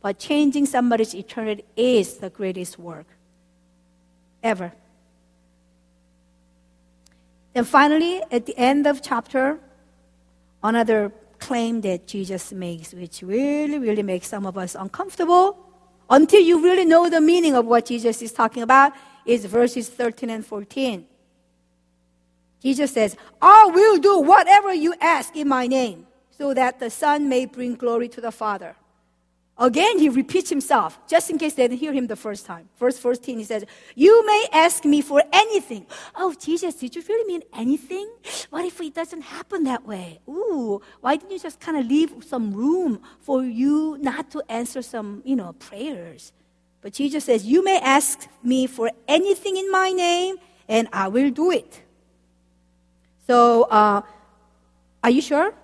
[0.00, 3.06] but changing somebody's eternity is the greatest work
[4.42, 4.72] ever.
[7.54, 9.58] And finally, at the end of chapter,
[10.62, 15.58] another claim that Jesus makes, which really, really makes some of us uncomfortable
[16.10, 18.92] until you really know the meaning of what Jesus is talking about,
[19.24, 21.06] is verses 13 and 14.
[22.60, 27.28] Jesus says, I will do whatever you ask in my name, so that the Son
[27.28, 28.74] may bring glory to the Father.
[29.56, 32.68] Again, he repeats himself, just in case they didn't hear him the first time.
[32.76, 33.64] Verse 14, he says,
[33.94, 35.86] You may ask me for anything.
[36.16, 38.10] Oh, Jesus, did you really mean anything?
[38.50, 40.18] What if it doesn't happen that way?
[40.28, 44.82] Ooh, why didn't you just kind of leave some room for you not to answer
[44.82, 46.32] some, you know, prayers?
[46.80, 50.36] But Jesus says, You may ask me for anything in my name,
[50.68, 51.80] and I will do it.
[53.28, 54.02] So, uh,
[55.04, 55.54] are you sure?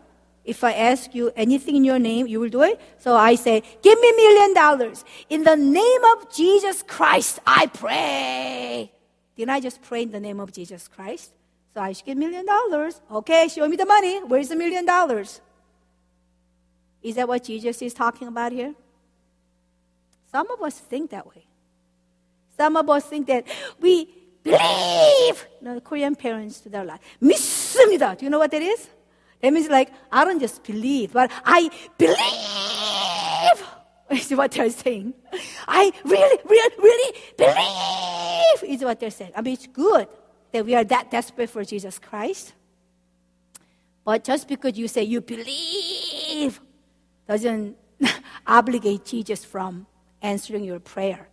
[0.50, 2.80] If I ask you anything in your name, you will do it?
[3.00, 5.04] So I say, Give me a million dollars.
[5.30, 8.92] In the name of Jesus Christ, I pray.
[9.36, 11.32] Didn't I just pray in the name of Jesus Christ?
[11.74, 13.02] So I should get a million dollars.
[13.12, 14.22] Okay, show me the money.
[14.24, 15.42] Where's the million dollars?
[17.02, 18.74] Is that what Jesus is talking about here?
[20.32, 21.46] Some of us think that way.
[22.56, 23.46] Some of us think that
[23.80, 24.08] we
[24.44, 25.48] believe.
[25.62, 27.00] No, Korean parents do that a lot.
[27.22, 28.18] 믿습니다.
[28.18, 28.90] Do you know what that is?
[29.43, 33.67] That means like, I don't just believe, but I believe.
[34.31, 35.15] Is what they're saying.
[35.69, 39.31] I really, really, really believe is what they're saying.
[39.37, 40.09] I mean, it's good
[40.51, 42.53] that we are that desperate for Jesus Christ.
[44.05, 46.61] But just because you say you believe
[47.29, 47.77] doesn't
[48.49, 49.87] obligate Jesus from
[50.21, 51.29] answering your prayer.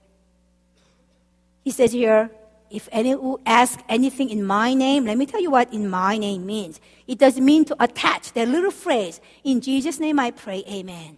[1.63, 2.29] He says here,
[2.69, 6.45] if anyone asks anything in my name, let me tell you what in my name
[6.45, 6.79] means.
[7.07, 11.17] It doesn't mean to attach that little phrase, in Jesus' name I pray, amen.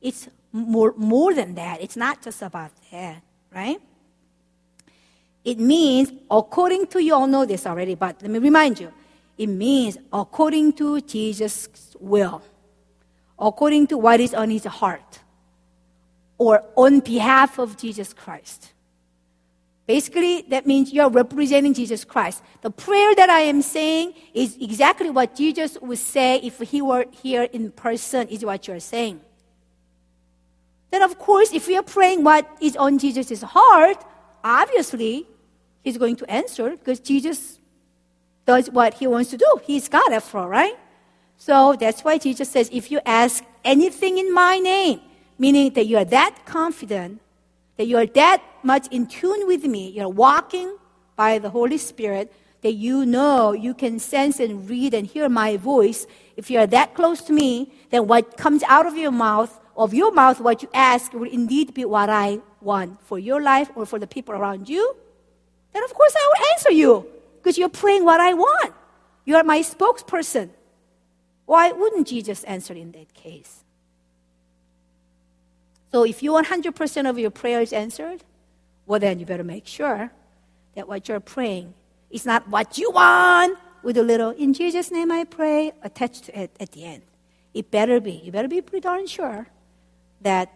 [0.00, 1.80] It's more, more than that.
[1.80, 3.22] It's not just about that,
[3.54, 3.80] right?
[5.44, 8.92] It means, according to, you all know this already, but let me remind you.
[9.36, 12.42] It means according to Jesus' will,
[13.38, 15.20] according to what is on his heart,
[16.38, 18.72] or on behalf of Jesus Christ.
[19.88, 22.42] Basically, that means you're representing Jesus Christ.
[22.60, 27.06] The prayer that I am saying is exactly what Jesus would say if he were
[27.10, 29.22] here in person, is what you're saying.
[30.90, 34.04] Then, of course, if you're praying what is on Jesus' heart,
[34.44, 35.26] obviously,
[35.82, 37.58] he's going to answer because Jesus
[38.44, 39.60] does what he wants to do.
[39.64, 40.76] He's God, after all, right?
[41.38, 45.00] So that's why Jesus says, if you ask anything in my name,
[45.38, 47.22] meaning that you are that confident
[47.78, 50.76] that you are that much in tune with me, you're walking
[51.16, 55.56] by the Holy Spirit, that you know you can sense and read and hear my
[55.56, 56.06] voice.
[56.36, 59.94] If you are that close to me, then what comes out of your mouth, of
[59.94, 63.86] your mouth, what you ask will indeed be what I want for your life or
[63.86, 64.96] for the people around you.
[65.72, 67.06] Then of course I will answer you
[67.36, 68.74] because you're praying what I want.
[69.24, 70.50] You are my spokesperson.
[71.46, 73.62] Why wouldn't Jesus answer in that case?
[75.90, 78.22] So if you want 100% of your prayers answered,
[78.86, 80.10] well, then you better make sure
[80.74, 81.74] that what you're praying
[82.10, 86.38] is not what you want with a little, in Jesus' name I pray, attached to
[86.38, 87.02] it at the end.
[87.54, 88.12] It better be.
[88.12, 89.46] You better be pretty darn sure
[90.20, 90.52] that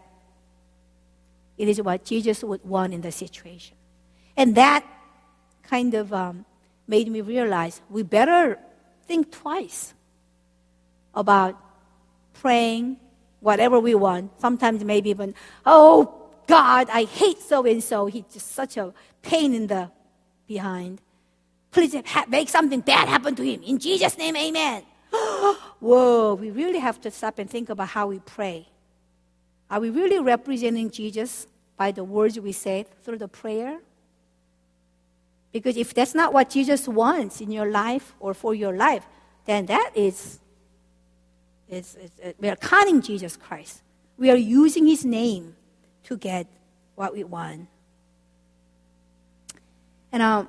[1.57, 3.75] it is what Jesus would want in the situation.
[4.35, 4.85] And that
[5.63, 6.45] kind of um,
[6.87, 8.59] made me realize we better
[9.05, 9.93] think twice
[11.13, 11.57] about
[12.33, 12.97] praying
[13.43, 14.31] whatever we want.
[14.39, 15.35] Sometimes maybe even,
[15.65, 18.05] oh God, I hate so and so.
[18.07, 19.91] He's just such a pain in the
[20.47, 21.01] behind.
[21.71, 21.95] Please
[22.29, 23.61] make something bad happen to him.
[23.63, 24.83] In Jesus' name, amen.
[25.79, 28.67] Whoa, we really have to stop and think about how we pray.
[29.69, 33.79] Are we really representing Jesus by the words we say through the prayer?
[35.51, 39.05] Because if that's not what Jesus wants in your life or for your life,
[39.45, 40.39] then that is,
[41.69, 43.81] is, is, is we are conning Jesus Christ.
[44.17, 45.55] We are using his name
[46.03, 46.47] to get
[46.95, 47.67] what we want.
[50.11, 50.45] And uh,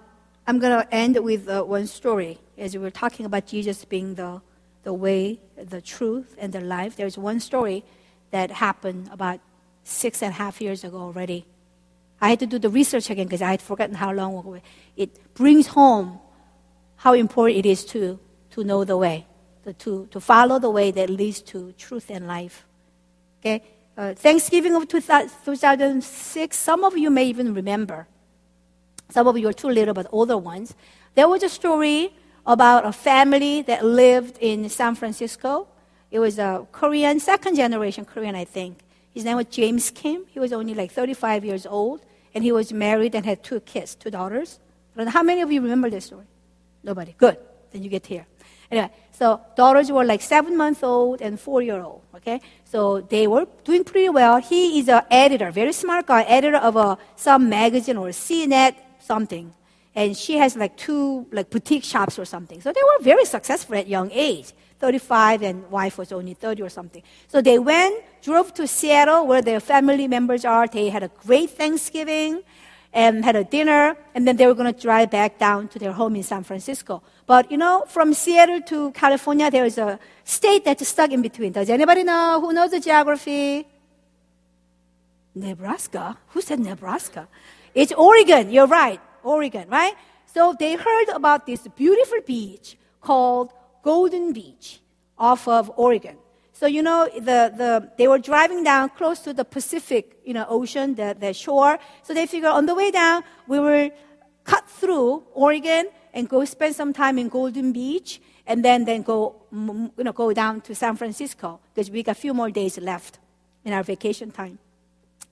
[0.46, 2.38] I'm going to end with uh, one story.
[2.58, 4.42] As we were talking about Jesus being the,
[4.82, 7.82] the way, the truth, and the life, there's one story
[8.30, 9.40] that happened about
[9.84, 11.46] six and a half years ago already.
[12.20, 14.60] I had to do the research again because I had forgotten how long ago.
[14.96, 16.20] It brings home
[16.96, 18.18] how important it is to,
[18.50, 19.26] to know the way,
[19.72, 22.64] to, to follow the way that leads to truth and life.
[23.40, 23.62] Okay?
[23.96, 28.06] Uh, Thanksgiving of 2006, some of you may even remember.
[29.10, 30.74] Some of you are too little, but older ones.
[31.14, 32.12] There was a story
[32.46, 35.68] about a family that lived in San Francisco.
[36.10, 38.78] It was a Korean, second generation Korean, I think.
[39.12, 40.24] His name was James Kim.
[40.28, 42.00] He was only like 35 years old,
[42.34, 44.58] and he was married and had two kids, two daughters.
[44.96, 46.26] How many of you remember this story?
[46.82, 47.14] Nobody.
[47.16, 47.38] Good.
[47.70, 48.26] Then you get here.
[48.70, 52.02] Anyway, so daughters were like seven months old and four year old.
[52.16, 54.38] Okay, so they were doing pretty well.
[54.38, 59.52] He is an editor, very smart guy, editor of a some magazine or CNET something,
[59.94, 62.60] and she has like two like boutique shops or something.
[62.60, 64.52] So they were very successful at young age.
[64.80, 67.02] 35 and wife was only 30 or something.
[67.28, 70.66] So they went, drove to Seattle where their family members are.
[70.66, 72.42] They had a great Thanksgiving
[72.94, 75.92] and had a dinner, and then they were going to drive back down to their
[75.92, 77.02] home in San Francisco.
[77.26, 81.52] But you know, from Seattle to California, there is a state that's stuck in between.
[81.52, 83.66] Does anybody know who knows the geography?
[85.34, 86.16] Nebraska.
[86.28, 87.26] Who said Nebraska?
[87.74, 88.50] It's Oregon.
[88.50, 89.00] You're right.
[89.24, 89.94] Oregon, right?
[90.32, 94.80] So they heard about this beautiful beach called Golden Beach
[95.18, 96.16] off of Oregon.
[96.54, 100.46] So, you know, the, the, they were driving down close to the Pacific, you know,
[100.48, 101.80] ocean, the, the shore.
[102.04, 103.90] So they figured on the way down, we will
[104.44, 109.34] cut through Oregon and go spend some time in Golden Beach and then, then go,
[109.50, 113.18] you know, go down to San Francisco because we got a few more days left
[113.64, 114.60] in our vacation time.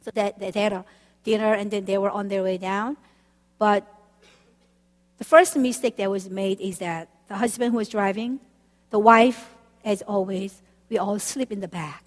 [0.00, 0.84] So that, they had a
[1.22, 2.96] dinner and then they were on their way down.
[3.58, 3.86] But
[5.18, 8.40] the first mistake that was made is that the husband who was driving,
[8.90, 9.54] the wife,
[9.84, 10.60] as always,
[10.92, 12.04] we all sleep in the back.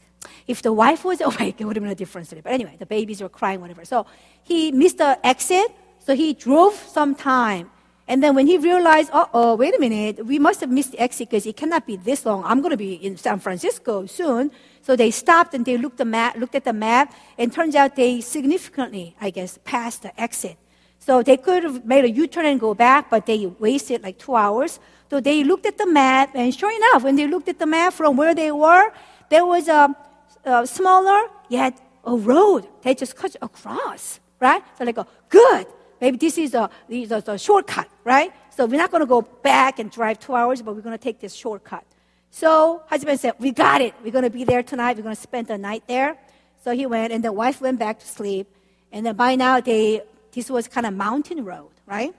[0.48, 2.42] If the wife was awake, it would have been a different story.
[2.42, 3.84] But anyway, the babies were crying, whatever.
[3.84, 4.06] So
[4.44, 5.68] he missed the exit,
[6.00, 7.72] so he drove some time.
[8.08, 11.00] And then when he realized, uh oh, wait a minute, we must have missed the
[11.00, 12.44] exit because it cannot be this long.
[12.46, 14.52] I'm going to be in San Francisco soon.
[14.84, 17.96] So they stopped and they looked, the map, looked at the map, and turns out
[17.96, 20.58] they significantly, I guess, passed the exit.
[21.00, 24.20] So they could have made a U turn and go back, but they wasted like
[24.20, 24.80] two hours.
[25.16, 27.94] So they looked at the map, and sure enough, when they looked at the map
[27.94, 28.92] from where they were,
[29.30, 29.96] there was a,
[30.44, 32.68] a smaller yet a road.
[32.82, 34.62] They just cut across, right?
[34.78, 35.68] So they go, good.
[36.02, 38.34] Maybe this is a, this is a shortcut, right?
[38.50, 41.02] So we're not going to go back and drive two hours, but we're going to
[41.02, 41.86] take this shortcut.
[42.30, 43.94] So husband said, we got it.
[44.04, 44.98] We're going to be there tonight.
[44.98, 46.18] We're going to spend the night there.
[46.66, 48.54] So he went, and the wife went back to sleep.
[48.92, 50.02] And then by now, they,
[50.34, 52.14] this was kind of mountain road, right?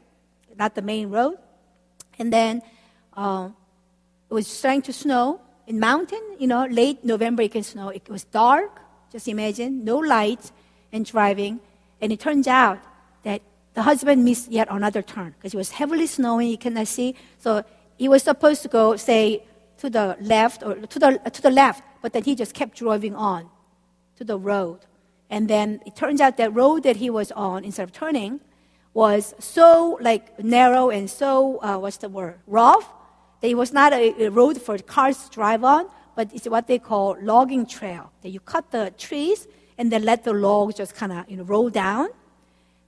[0.58, 1.36] Not the main road.
[2.18, 2.62] And then
[3.16, 3.48] uh,
[4.30, 6.22] it was starting to snow in mountain.
[6.38, 7.88] You know, late November it can snow.
[7.88, 8.80] It was dark.
[9.10, 10.52] Just imagine, no lights
[10.92, 11.60] and driving.
[12.00, 12.78] And it turns out
[13.22, 13.40] that
[13.74, 16.48] the husband missed yet another turn because it was heavily snowing.
[16.48, 17.14] You cannot see.
[17.38, 17.64] So
[17.96, 19.42] he was supposed to go, say,
[19.78, 23.14] to the left or to the to the left, but then he just kept driving
[23.14, 23.48] on
[24.16, 24.80] to the road.
[25.28, 28.40] And then it turns out that road that he was on, instead of turning,
[28.94, 32.90] was so like narrow and so uh, what's the word rough
[33.42, 36.78] it was not a, a road for cars to drive on, but it's what they
[36.78, 38.10] call logging trail.
[38.22, 39.46] That you cut the trees
[39.78, 42.08] and then let the logs just kind of you know roll down.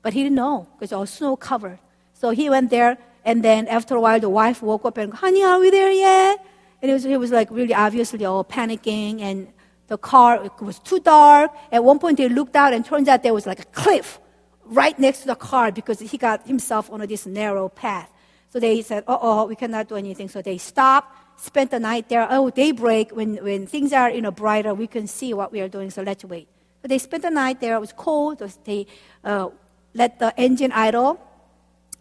[0.03, 1.79] But he didn't know because it was snow covered.
[2.15, 5.43] So he went there And then after a while, the wife woke up and, honey,
[5.45, 6.45] are we there yet?
[6.81, 9.49] And it was, was like really obviously all panicking and
[9.89, 11.51] the car, was too dark.
[11.71, 14.19] At one point they looked out and turns out there was like a cliff
[14.65, 18.11] right next to the car because he got himself on this narrow path.
[18.51, 20.29] So they said, uh oh, we cannot do anything.
[20.29, 22.27] So they stopped, spent the night there.
[22.31, 25.69] Oh, daybreak, when, when things are you know, brighter, we can see what we are
[25.69, 26.49] doing, so let's wait.
[26.83, 27.75] So they spent the night there.
[27.77, 28.39] It was cold.
[28.65, 28.87] They
[29.25, 29.51] uh,
[29.95, 31.21] let the engine idle.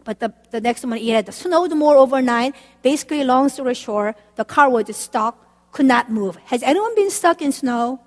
[0.04, 2.54] But the, the next morning, it had snowed more overnight.
[2.82, 5.36] Basically, long story short, the car was stuck,
[5.72, 6.36] could not move.
[6.46, 8.00] Has anyone been stuck in snow?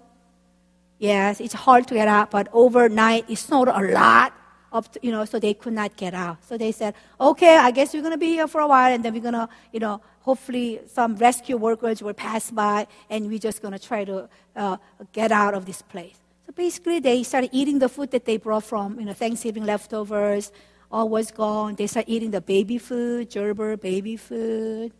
[0.97, 4.33] Yes, it's hard to get out, but overnight it snowed a lot
[4.71, 6.37] up to, you know, so they could not get out.
[6.45, 9.03] So they said, okay, I guess we're going to be here for a while, and
[9.03, 13.39] then we're going to, you know, hopefully some rescue workers will pass by, and we're
[13.39, 14.77] just going to try to uh,
[15.11, 16.17] get out of this place.
[16.45, 20.51] So basically, they started eating the food that they brought from, you know, Thanksgiving leftovers.
[20.91, 21.75] All was gone.
[21.75, 24.91] They started eating the baby food, gerber baby food.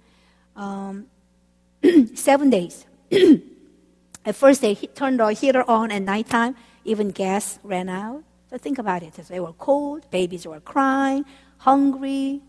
[0.56, 1.08] Um,
[2.16, 2.86] seven days.
[4.26, 6.56] at first, they turned the heater on at nighttime.
[6.86, 8.24] Even gas ran out.
[8.52, 9.14] So think about it.
[9.14, 11.26] They were cold, babies were crying,
[11.58, 12.42] hungry.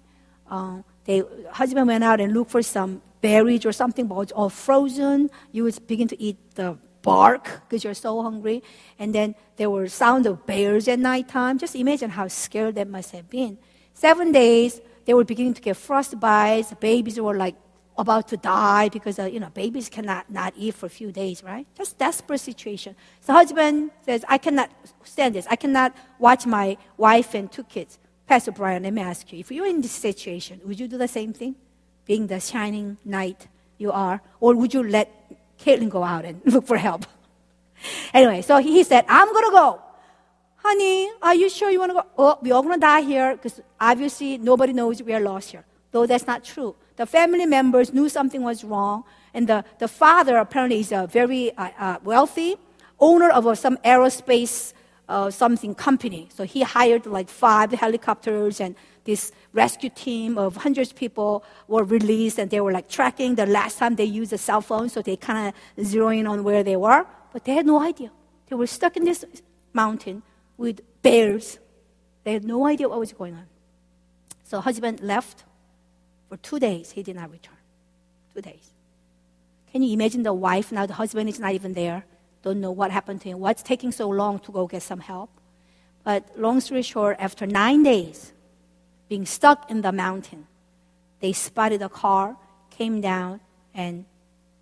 [0.50, 4.50] Uh, they, husband went out and looked for some berries or something, but it's all
[4.50, 5.30] frozen.
[5.52, 8.62] You would begin to eat the bark because you're so hungry.
[8.98, 11.58] And then there were sound of bears at nighttime.
[11.58, 13.58] Just imagine how scared that must have been.
[13.94, 16.78] Seven days, they were beginning to get frostbites.
[16.80, 17.54] Babies were like
[17.98, 21.42] about to die because uh, you know babies cannot not eat for a few days,
[21.42, 21.66] right?
[21.76, 22.96] Just desperate situation.
[23.20, 24.70] So husband says, "I cannot
[25.04, 25.46] stand this.
[25.50, 29.50] I cannot watch my wife and two kids." Pastor Brian, let me ask you: If
[29.50, 31.54] you're in this situation, would you do the same thing,
[32.06, 35.08] being the shining knight you are, or would you let
[35.58, 37.06] Caitlin go out and look for help?
[38.14, 39.82] anyway, so he said, "I'm gonna go."
[40.64, 42.06] Honey, are you sure you want to go?
[42.16, 45.64] Oh, we're all going to die here because obviously nobody knows we are lost here.
[45.90, 46.76] Though that's not true.
[47.02, 49.02] The family members knew something was wrong,
[49.34, 52.54] and the, the father apparently is a very uh, uh, wealthy
[53.00, 54.72] owner of some aerospace
[55.08, 56.28] uh, something company.
[56.32, 61.82] So he hired like five helicopters, and this rescue team of hundreds of people were
[61.82, 65.02] released, and they were like tracking the last time they used a cell phone, so
[65.02, 68.12] they kind of zeroing on where they were, but they had no idea.
[68.46, 69.24] They were stuck in this
[69.72, 70.22] mountain
[70.56, 71.58] with bears.
[72.22, 73.46] They had no idea what was going on.
[74.44, 75.42] So husband left
[76.32, 77.58] for two days, he did not return.
[78.34, 78.72] Two days.
[79.70, 80.86] Can you imagine the wife now?
[80.86, 82.06] The husband is not even there.
[82.42, 83.38] Don't know what happened to him.
[83.38, 85.28] What's taking so long to go get some help?
[86.04, 88.32] But long story short, after nine days
[89.10, 90.46] being stuck in the mountain,
[91.20, 92.38] they spotted a car,
[92.70, 93.40] came down,
[93.74, 94.06] and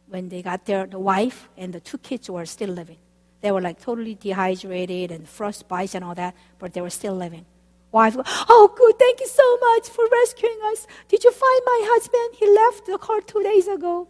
[0.08, 2.98] when they got there, the wife and the two kids were still living.
[3.42, 7.46] They were like totally dehydrated and frostbite and all that, but they were still living
[7.92, 10.86] wife, oh, good, thank you so much for rescuing us.
[11.08, 12.36] Did you find my husband?
[12.38, 14.08] He left the car two days ago.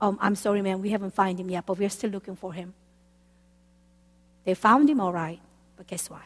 [0.00, 2.74] Um, I'm sorry, ma'am, we haven't found him yet, but we're still looking for him.
[4.44, 5.40] They found him all right,
[5.76, 6.22] but guess what?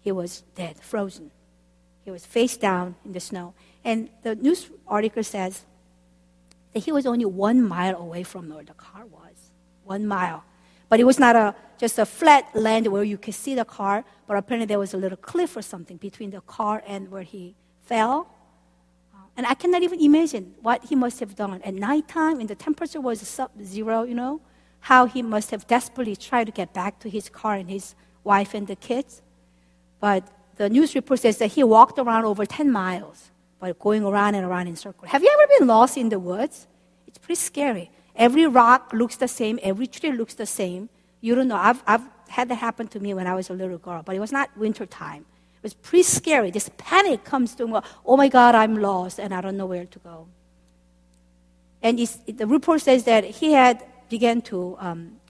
[0.00, 1.30] He was dead, frozen.
[2.04, 3.54] He was face down in the snow.
[3.84, 5.64] And the news article says
[6.72, 9.50] that he was only one mile away from where the car was.
[9.84, 10.44] One mile.
[10.88, 14.04] But it was not a, just a flat land where you could see the car,
[14.26, 17.54] but apparently there was a little cliff or something between the car and where he
[17.84, 18.28] fell.
[19.14, 21.60] Uh, and I cannot even imagine what he must have done.
[21.62, 24.40] At nighttime, and the temperature was sub zero, you know,
[24.80, 28.54] how he must have desperately tried to get back to his car and his wife
[28.54, 29.22] and the kids.
[30.00, 34.34] But the news report says that he walked around over 10 miles, but going around
[34.34, 35.10] and around in circles.
[35.10, 36.66] Have you ever been lost in the woods?
[37.06, 37.90] It's pretty scary.
[38.14, 40.88] Every rock looks the same, every tree looks the same.
[41.20, 41.56] You don't know.
[41.56, 44.20] I've, I've had that happen to me when I was a little girl, but it
[44.20, 45.24] was not winter time.
[45.56, 46.50] It was pretty scary.
[46.50, 47.80] This panic comes to me.
[48.04, 50.28] Oh my God, I'm lost and I don't know where to go.
[51.82, 55.20] And the report says that he had began to um,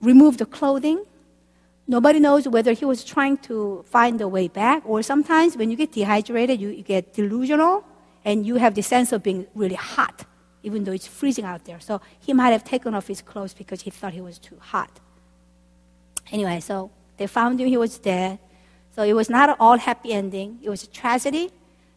[0.00, 1.04] remove the clothing.
[1.86, 5.76] Nobody knows whether he was trying to find the way back, or sometimes when you
[5.76, 7.84] get dehydrated, you, you get delusional
[8.24, 10.24] and you have the sense of being really hot
[10.62, 11.80] even though it's freezing out there.
[11.80, 15.00] So he might have taken off his clothes because he thought he was too hot.
[16.30, 18.38] Anyway, so they found him, he was dead.
[18.94, 20.58] So it was not an all happy ending.
[20.62, 21.50] It was a tragedy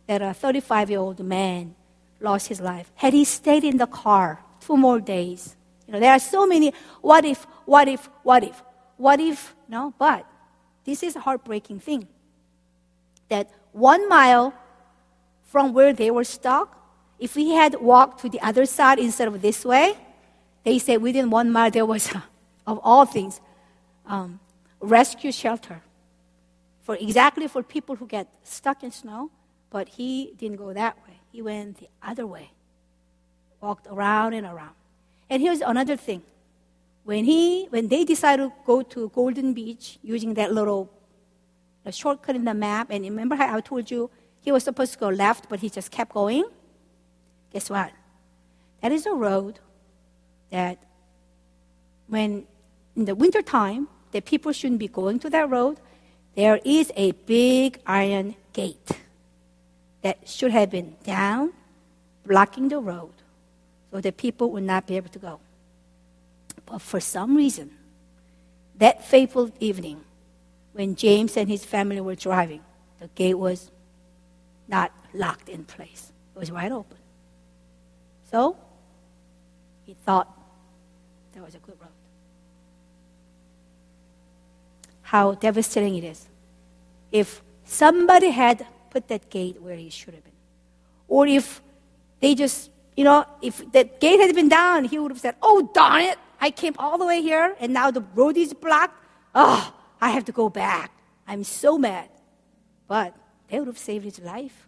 [0.07, 1.76] that a 35 year old man
[2.20, 2.91] lost his life.
[2.95, 5.55] Had he stayed in the car two more days,
[5.88, 8.63] you know, there are so many what if, what if, what if,
[8.97, 10.26] what if, no, but
[10.86, 12.07] this is a heartbreaking thing.
[13.30, 14.53] That one mile
[15.43, 16.85] from where they were stuck,
[17.20, 19.97] if we had walked to the other side instead of this way,
[20.63, 22.11] they said within one mile there was,
[22.68, 23.39] of all things,
[24.05, 24.39] um,
[24.80, 25.82] rescue shelter
[26.84, 29.32] for exactly for people who get stuck in snow.
[29.70, 31.20] But he didn't go that way.
[31.32, 32.51] He went the other way,
[33.59, 34.76] walked around and around.
[35.30, 36.22] And here's another thing.
[37.03, 40.89] When, he, when they decided to go to Golden Beach using that little
[41.91, 44.09] shortcut in the map, and remember how I told you
[44.41, 46.45] he was supposed to go left, but he just kept going?
[47.56, 47.93] Guess what?
[48.82, 49.60] That is a road
[50.51, 50.78] that
[52.08, 52.45] when
[52.97, 55.80] in the wintertime, that people shouldn't be going to that road,
[56.36, 58.91] there is a big iron gate
[60.01, 61.53] that should have been down,
[62.26, 63.14] blocking the road,
[63.89, 65.39] so that people would not be able to go.
[66.66, 67.72] But for some reason,
[68.80, 70.01] that fateful evening,
[70.74, 72.66] when James and his family were driving,
[72.99, 73.72] the gate was
[74.68, 76.12] not locked in place.
[76.36, 76.97] It was wide open.
[78.32, 78.57] So
[79.86, 80.28] he thought
[81.34, 81.89] that was a good road.
[85.01, 86.28] How devastating it is.
[87.11, 90.34] If somebody had put that gate where he should have been,
[91.07, 91.61] or if
[92.19, 95.69] they just, you know, if that gate had been down, he would have said, Oh,
[95.73, 98.97] darn it, I came all the way here and now the road is blocked.
[99.34, 100.91] Oh, I have to go back.
[101.28, 102.09] I'm so mad.
[102.88, 103.15] But
[103.49, 104.67] they would have saved his life.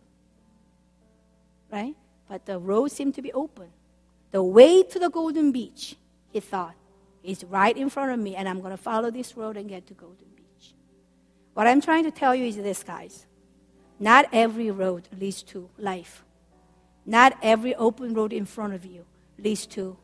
[1.72, 1.96] Right?
[2.28, 3.68] But the road seemed to be open.
[4.32, 5.96] The way to the Golden Beach,
[6.32, 6.76] he thought,
[7.24, 9.88] is right in front of me, and I'm going to follow this road and get
[9.88, 10.74] to Golden Beach.
[11.54, 13.26] What I'm trying to tell you is this, guys.
[14.00, 16.24] Not every road leads to life.
[17.06, 19.06] Not every open road in front of you
[19.40, 19.98] leads to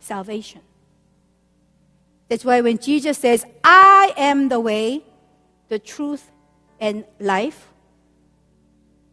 [0.00, 0.60] salvation.
[2.28, 5.02] That's why when Jesus says, I am the way,
[5.68, 6.30] the truth,
[6.80, 7.68] and life,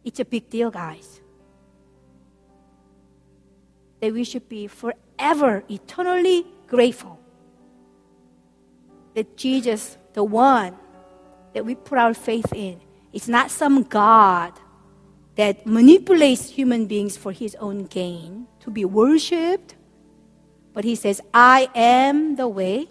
[0.04, 1.20] it's a big deal, guys.
[4.00, 7.18] That we should be forever, eternally grateful
[9.14, 10.76] that Jesus, the one
[11.54, 12.80] that we put our faith in,
[13.14, 14.52] is not some God
[15.36, 19.74] that manipulates human beings for his own gain to be worshiped.
[20.74, 22.88] But he says, I am the way,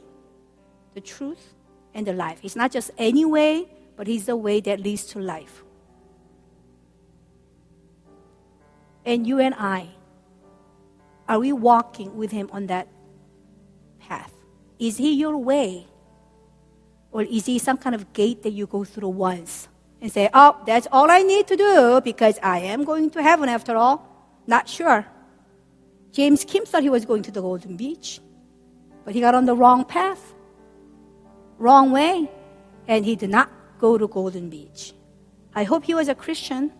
[0.95, 1.53] the truth,
[1.93, 2.39] and the life.
[2.43, 5.63] It's not just any way, but He's the way that leads to life.
[9.05, 9.89] And you and I,
[11.27, 12.87] are we walking with Him on that
[13.99, 14.31] path?
[14.79, 15.87] Is He your way?
[17.11, 19.67] Or is He some kind of gate that you go through once
[20.01, 23.49] and say, oh, that's all I need to do because I am going to heaven
[23.49, 24.07] after all?
[24.45, 25.05] Not sure.
[26.11, 28.19] James Kim thought he was going to the Golden Beach,
[29.03, 30.35] but he got on the wrong path
[31.57, 32.29] wrong way,
[32.87, 33.49] and he did not
[33.79, 34.93] go to Golden Beach.
[35.53, 36.71] I hope he was a Christian,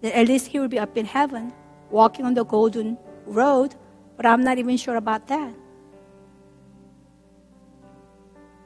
[0.00, 1.52] that at least he will be up in heaven,
[1.90, 2.96] walking on the golden
[3.30, 3.74] road,
[4.16, 5.54] but I'm not even sure about that.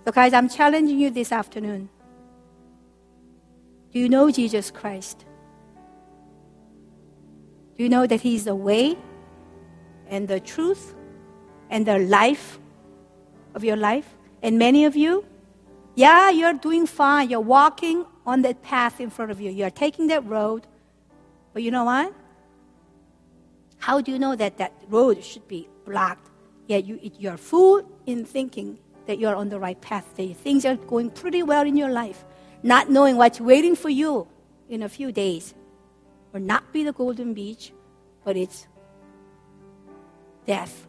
[0.05, 1.89] So, guys, I'm challenging you this afternoon.
[3.93, 5.25] Do you know Jesus Christ?
[7.77, 8.97] Do you know that He's the way
[10.09, 10.95] and the truth
[11.71, 12.59] and the life
[13.55, 14.17] of your life?
[14.43, 15.25] And many of you,
[15.95, 17.31] yeah, you're doing fine.
[17.31, 19.51] You're walking on that path in front of you.
[19.51, 20.67] You're taking that road.
[21.53, 22.12] But you know what?
[23.85, 26.30] How do you know that that road should be blocked?
[26.66, 30.76] Yet you, you're fooled in thinking that you're on the right path, that things are
[30.76, 32.24] going pretty well in your life,
[32.62, 34.26] not knowing what's waiting for you
[34.70, 35.55] in a few days.
[36.32, 37.72] Will not be the golden beach,
[38.24, 38.66] but it's
[40.47, 40.87] death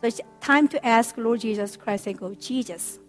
[0.00, 3.00] so it's time to ask Lord Jesus Christ and go, Jesus,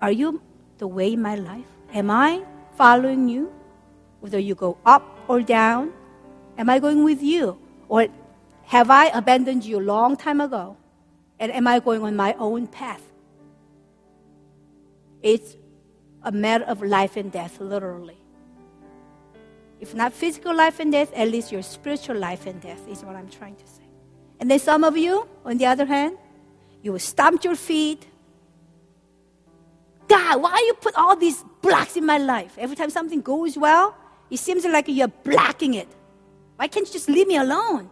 [0.00, 0.40] are you
[0.78, 1.66] the way in my life?
[1.92, 2.44] Am I
[2.76, 3.52] following you?
[4.20, 5.92] Whether you go up or down,
[6.56, 7.58] am I going with you?
[7.88, 8.08] Or
[8.64, 10.76] have I abandoned you a long time ago?
[11.38, 13.02] And am I going on my own path?
[15.22, 15.56] It's
[16.22, 18.16] a matter of life and death, literally.
[19.80, 23.14] If not physical life and death, at least your spiritual life and death is what
[23.14, 23.84] I'm trying to say.
[24.40, 26.18] And then some of you, on the other hand,
[26.82, 28.06] you will stomp your feet.
[30.08, 32.56] God, why you put all these blocks in my life?
[32.58, 33.96] Every time something goes well,
[34.30, 35.88] it seems like you're blocking it.
[36.56, 37.90] Why can't you just leave me alone?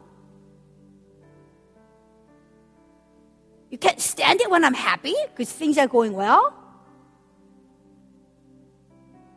[3.71, 6.55] You can't stand it when I'm happy because things are going well.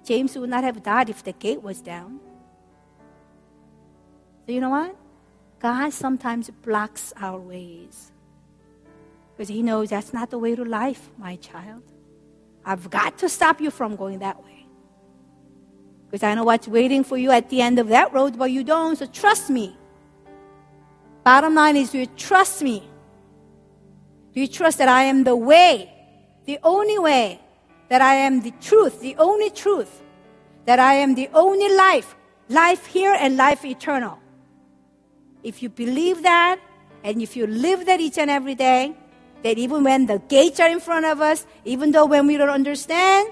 [0.04, 2.20] James would not have died if the gate was down.
[4.46, 4.96] So, you know what?
[5.60, 8.12] God sometimes blocks our ways
[9.36, 11.84] because He knows that's not the way to life, my child.
[12.66, 14.49] I've got to stop you from going that way.
[16.10, 18.64] Because I know what's waiting for you at the end of that road, but you
[18.64, 19.78] don't, so trust me.
[21.24, 22.90] Bottom line is, do you trust me?
[24.34, 25.92] Do you trust that I am the way,
[26.46, 27.40] the only way,
[27.90, 30.02] that I am the truth, the only truth,
[30.66, 32.16] that I am the only life,
[32.48, 34.18] life here and life eternal.
[35.44, 36.60] If you believe that,
[37.04, 38.96] and if you live that each and every day,
[39.44, 42.50] that even when the gates are in front of us, even though when we don't
[42.50, 43.30] understand,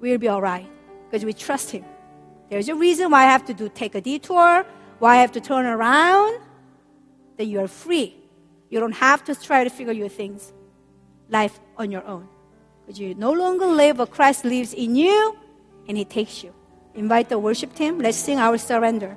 [0.00, 0.68] we'll be all right
[1.08, 1.84] because we trust Him.
[2.50, 4.64] There's a reason why I have to do take a detour,
[4.98, 6.40] why I have to turn around.
[7.36, 8.16] Then you are free.
[8.70, 10.52] You don't have to try to figure your things,
[11.28, 12.28] life on your own.
[12.84, 15.36] Because you no longer live, but Christ lives in you
[15.88, 16.52] and He takes you.
[16.94, 17.98] Invite the worship team.
[17.98, 19.16] Let's sing our surrender.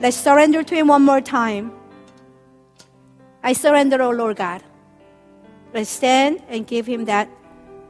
[0.00, 1.72] Let's surrender to Him one more time.
[3.42, 4.62] I surrender, O Lord God.
[5.74, 7.28] Let's stand and give Him that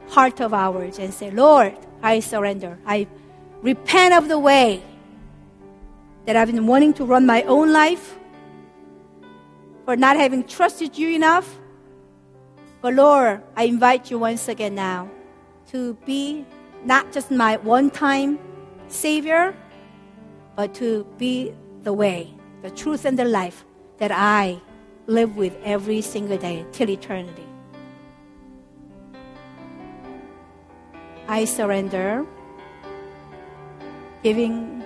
[0.09, 2.77] heart of ours and say, Lord, I surrender.
[2.85, 3.07] I
[3.61, 4.83] repent of the way
[6.25, 8.19] that I've been wanting to run my own life,
[9.85, 11.59] for not having trusted you enough.
[12.81, 15.09] But Lord, I invite you once again now
[15.71, 16.45] to be
[16.83, 18.37] not just my one time
[18.89, 19.55] Savior,
[20.55, 23.65] but to be the way, the truth, and the life
[23.97, 24.61] that I
[25.07, 27.47] live with every single day till eternity.
[31.27, 32.25] I surrender,
[34.23, 34.83] giving.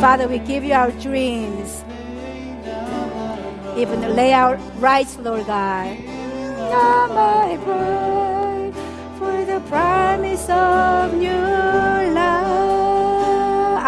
[0.00, 1.84] Father, we give you our dreams,
[3.76, 6.19] even lay out rights, Lord God.
[9.18, 11.50] For the promise of new.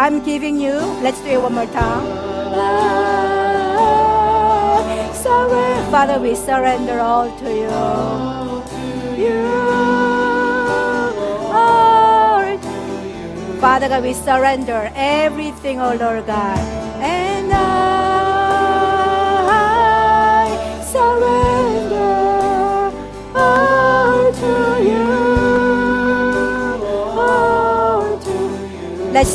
[0.03, 0.75] I'm giving you.
[1.01, 2.05] Let's do it one more time.
[2.51, 2.75] Love,
[5.15, 5.91] surrender.
[5.91, 7.71] Father, we surrender all to you.
[9.23, 9.41] You.
[13.61, 16.59] Father God, we surrender everything, oh Lord God.
[16.99, 17.92] And I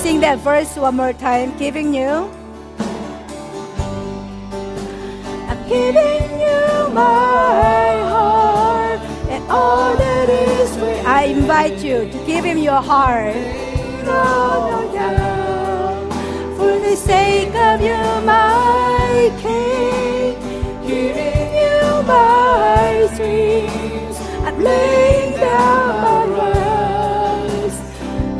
[0.08, 2.08] sing that verse one more time, giving you.
[5.50, 11.04] I'm giving you my heart and all that is within.
[11.04, 13.36] I invite you to give him your heart.
[16.56, 20.32] For the sake of you, my King,
[20.88, 21.80] giving you
[22.14, 24.16] my dreams.
[24.46, 27.78] I'm laying down my rights,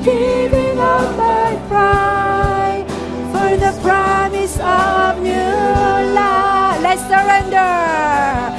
[0.02, 1.37] giving up my
[1.68, 2.86] pride
[3.32, 6.82] for the promise of new life.
[6.82, 8.57] Let's surrender.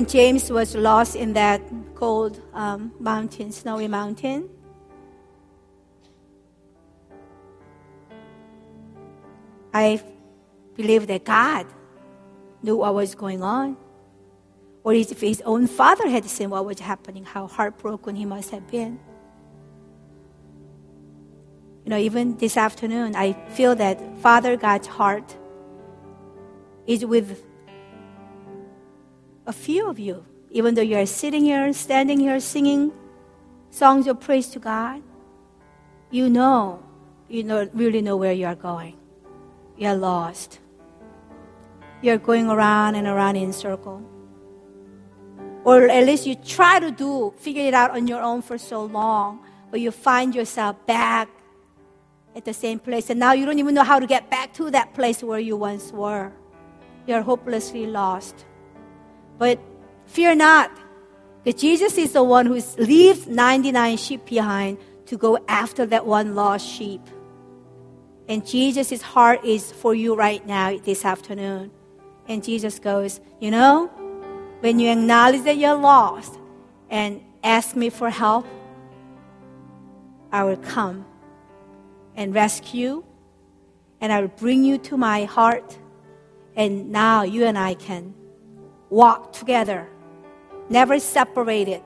[0.00, 1.60] When James was lost in that
[1.94, 4.48] cold um, mountain, snowy mountain,
[9.74, 10.02] I
[10.74, 11.66] believe that God
[12.62, 13.76] knew what was going on.
[14.84, 18.66] Or if his own father had seen what was happening, how heartbroken he must have
[18.70, 18.98] been.
[21.84, 25.36] You know, even this afternoon, I feel that Father God's heart
[26.86, 27.44] is with
[29.46, 30.24] a few of you.
[30.50, 32.92] Even though you are sitting here, standing here, singing
[33.70, 35.02] songs of praise to God,
[36.10, 36.82] you know,
[37.28, 38.96] you know, really know where you are going.
[39.76, 40.58] You are lost.
[42.02, 44.02] You are going around and around in circle.
[45.62, 48.84] Or at least you try to do, figure it out on your own for so
[48.84, 51.28] long, but you find yourself back
[52.34, 53.10] at the same place.
[53.10, 55.56] And now you don't even know how to get back to that place where you
[55.56, 56.32] once were.
[57.06, 58.46] You're hopelessly lost.
[59.40, 59.58] But
[60.04, 60.70] fear not.
[61.42, 64.76] Because Jesus is the one who leaves 99 sheep behind
[65.06, 67.00] to go after that one lost sheep.
[68.28, 71.70] And Jesus' heart is for you right now, this afternoon.
[72.28, 73.86] And Jesus goes, You know,
[74.60, 76.38] when you acknowledge that you're lost
[76.90, 78.46] and ask me for help,
[80.30, 81.06] I will come
[82.14, 83.02] and rescue
[84.02, 85.78] and I will bring you to my heart.
[86.54, 88.19] And now you and I can
[88.90, 89.88] walk together,
[90.68, 91.82] never separated.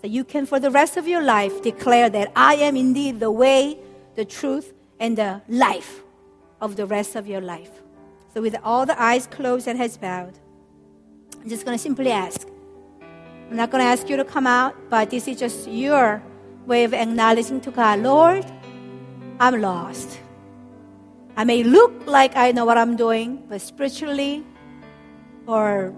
[0.00, 3.30] So you can, for the rest of your life, declare that I am indeed the
[3.30, 3.78] way,
[4.16, 6.02] the truth, and the life
[6.60, 7.70] of the rest of your life.
[8.34, 10.38] So, with all the eyes closed and heads bowed,
[11.40, 12.48] I'm just going to simply ask.
[13.50, 16.22] I'm not going to ask you to come out, but this is just your
[16.66, 18.46] way of acknowledging to God, Lord,
[19.38, 20.20] I'm lost.
[21.36, 24.44] I may look like I know what I'm doing, but spiritually
[25.46, 25.94] or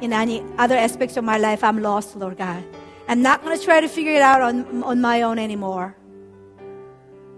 [0.00, 2.64] in any other aspects of my life, I'm lost, Lord God.
[3.08, 5.96] I'm not going to try to figure it out on, on my own anymore.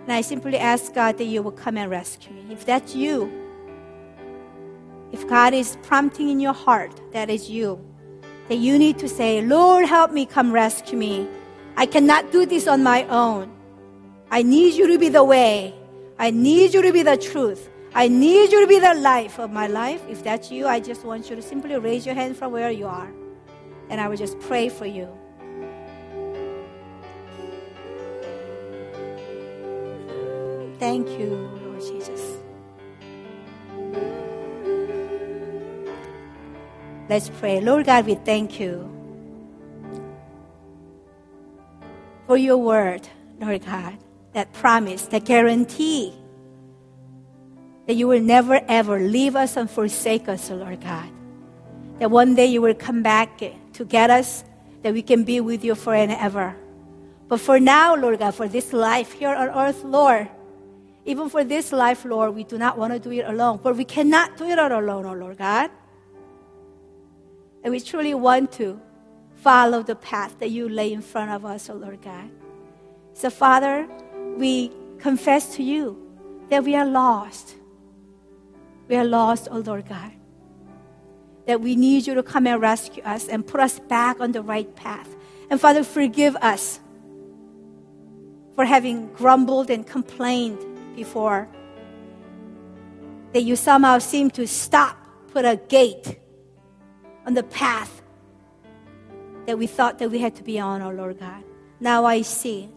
[0.03, 2.47] And I simply ask God that you will come and rescue me.
[2.51, 3.33] If that's you,
[5.13, 7.81] if God is prompting in your heart, that is you,
[8.49, 11.29] that you need to say, Lord, help me, come rescue me.
[11.77, 13.51] I cannot do this on my own.
[14.31, 15.75] I need you to be the way.
[16.19, 17.71] I need you to be the truth.
[17.97, 20.03] I need you to be the life of my life.
[20.09, 22.87] If that's you, I just want you to simply raise your hand from where you
[22.87, 23.13] are.
[23.89, 25.09] And I will just pray for you.
[30.81, 32.39] Thank you, Lord Jesus.
[37.09, 37.61] Let's pray.
[37.61, 38.91] Lord God, we thank you
[42.27, 43.07] for your word,
[43.39, 43.99] Lord God,
[44.33, 46.13] that promise, that guarantee
[47.87, 51.09] that you will never ever leave us and forsake us, Lord God.
[51.99, 53.39] That one day you will come back
[53.75, 54.45] to get us,
[54.83, 56.57] that we can be with you forever.
[57.29, 60.29] But for now, Lord God, for this life here on earth, Lord,
[61.07, 63.85] even for this life, Lord, we do not want to do it alone, for we
[63.85, 65.71] cannot do it all alone, oh Lord God.
[67.63, 68.81] And we truly want to
[69.37, 72.31] follow the path that you lay in front of us, oh Lord God.
[73.13, 73.87] So, Father,
[74.37, 76.01] we confess to you
[76.49, 77.57] that we are lost.
[78.89, 80.13] We are lost, oh Lord God.
[81.47, 84.43] That we need you to come and rescue us and put us back on the
[84.43, 85.09] right path.
[85.51, 86.81] And Father, forgive us
[88.55, 90.65] for having grumbled and complained
[90.97, 91.49] before.
[93.33, 94.97] That you somehow seem to stop,
[95.33, 96.19] put a gate
[97.27, 98.03] on the path
[99.47, 101.43] that we thought that we had to be on, oh Lord God.
[101.81, 102.71] Now I see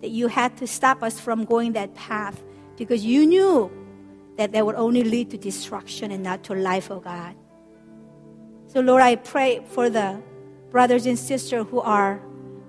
[0.00, 2.42] that you had to stop us from going that path
[2.76, 3.70] because you knew
[4.40, 7.34] that that would only lead to destruction and not to life, oh God.
[8.68, 10.22] So, Lord, I pray for the
[10.70, 12.22] brothers and sisters who are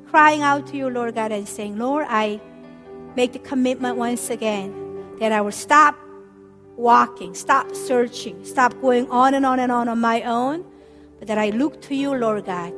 [0.10, 2.42] crying out to you, Lord God, and saying, Lord, I
[3.16, 4.76] make the commitment once again
[5.22, 5.98] that I will stop
[6.76, 10.66] walking, stop searching, stop going on and on and on on my own,
[11.20, 12.74] but that I look to you, Lord God.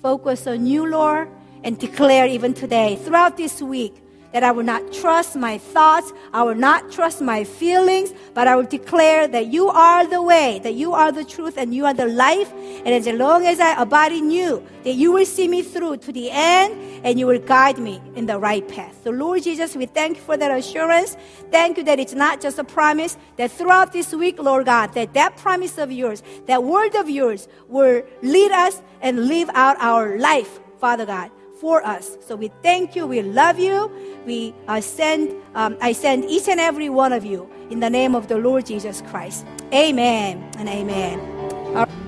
[0.00, 1.28] Focus on you, Lord,
[1.62, 4.00] and declare even today, throughout this week,
[4.32, 8.56] that I will not trust my thoughts, I will not trust my feelings, but I
[8.56, 11.94] will declare that you are the way, that you are the truth, and you are
[11.94, 12.52] the life.
[12.52, 16.12] And as long as I abide in you, that you will see me through to
[16.12, 18.94] the end and you will guide me in the right path.
[19.04, 21.16] So, Lord Jesus, we thank you for that assurance.
[21.50, 25.14] Thank you that it's not just a promise, that throughout this week, Lord God, that
[25.14, 30.18] that promise of yours, that word of yours will lead us and live out our
[30.18, 31.30] life, Father God
[31.60, 32.16] for us.
[32.20, 33.06] So we thank you.
[33.06, 33.90] We love you.
[34.26, 38.14] We uh, send, um, I send each and every one of you in the name
[38.14, 39.46] of the Lord Jesus Christ.
[39.72, 42.07] Amen and amen.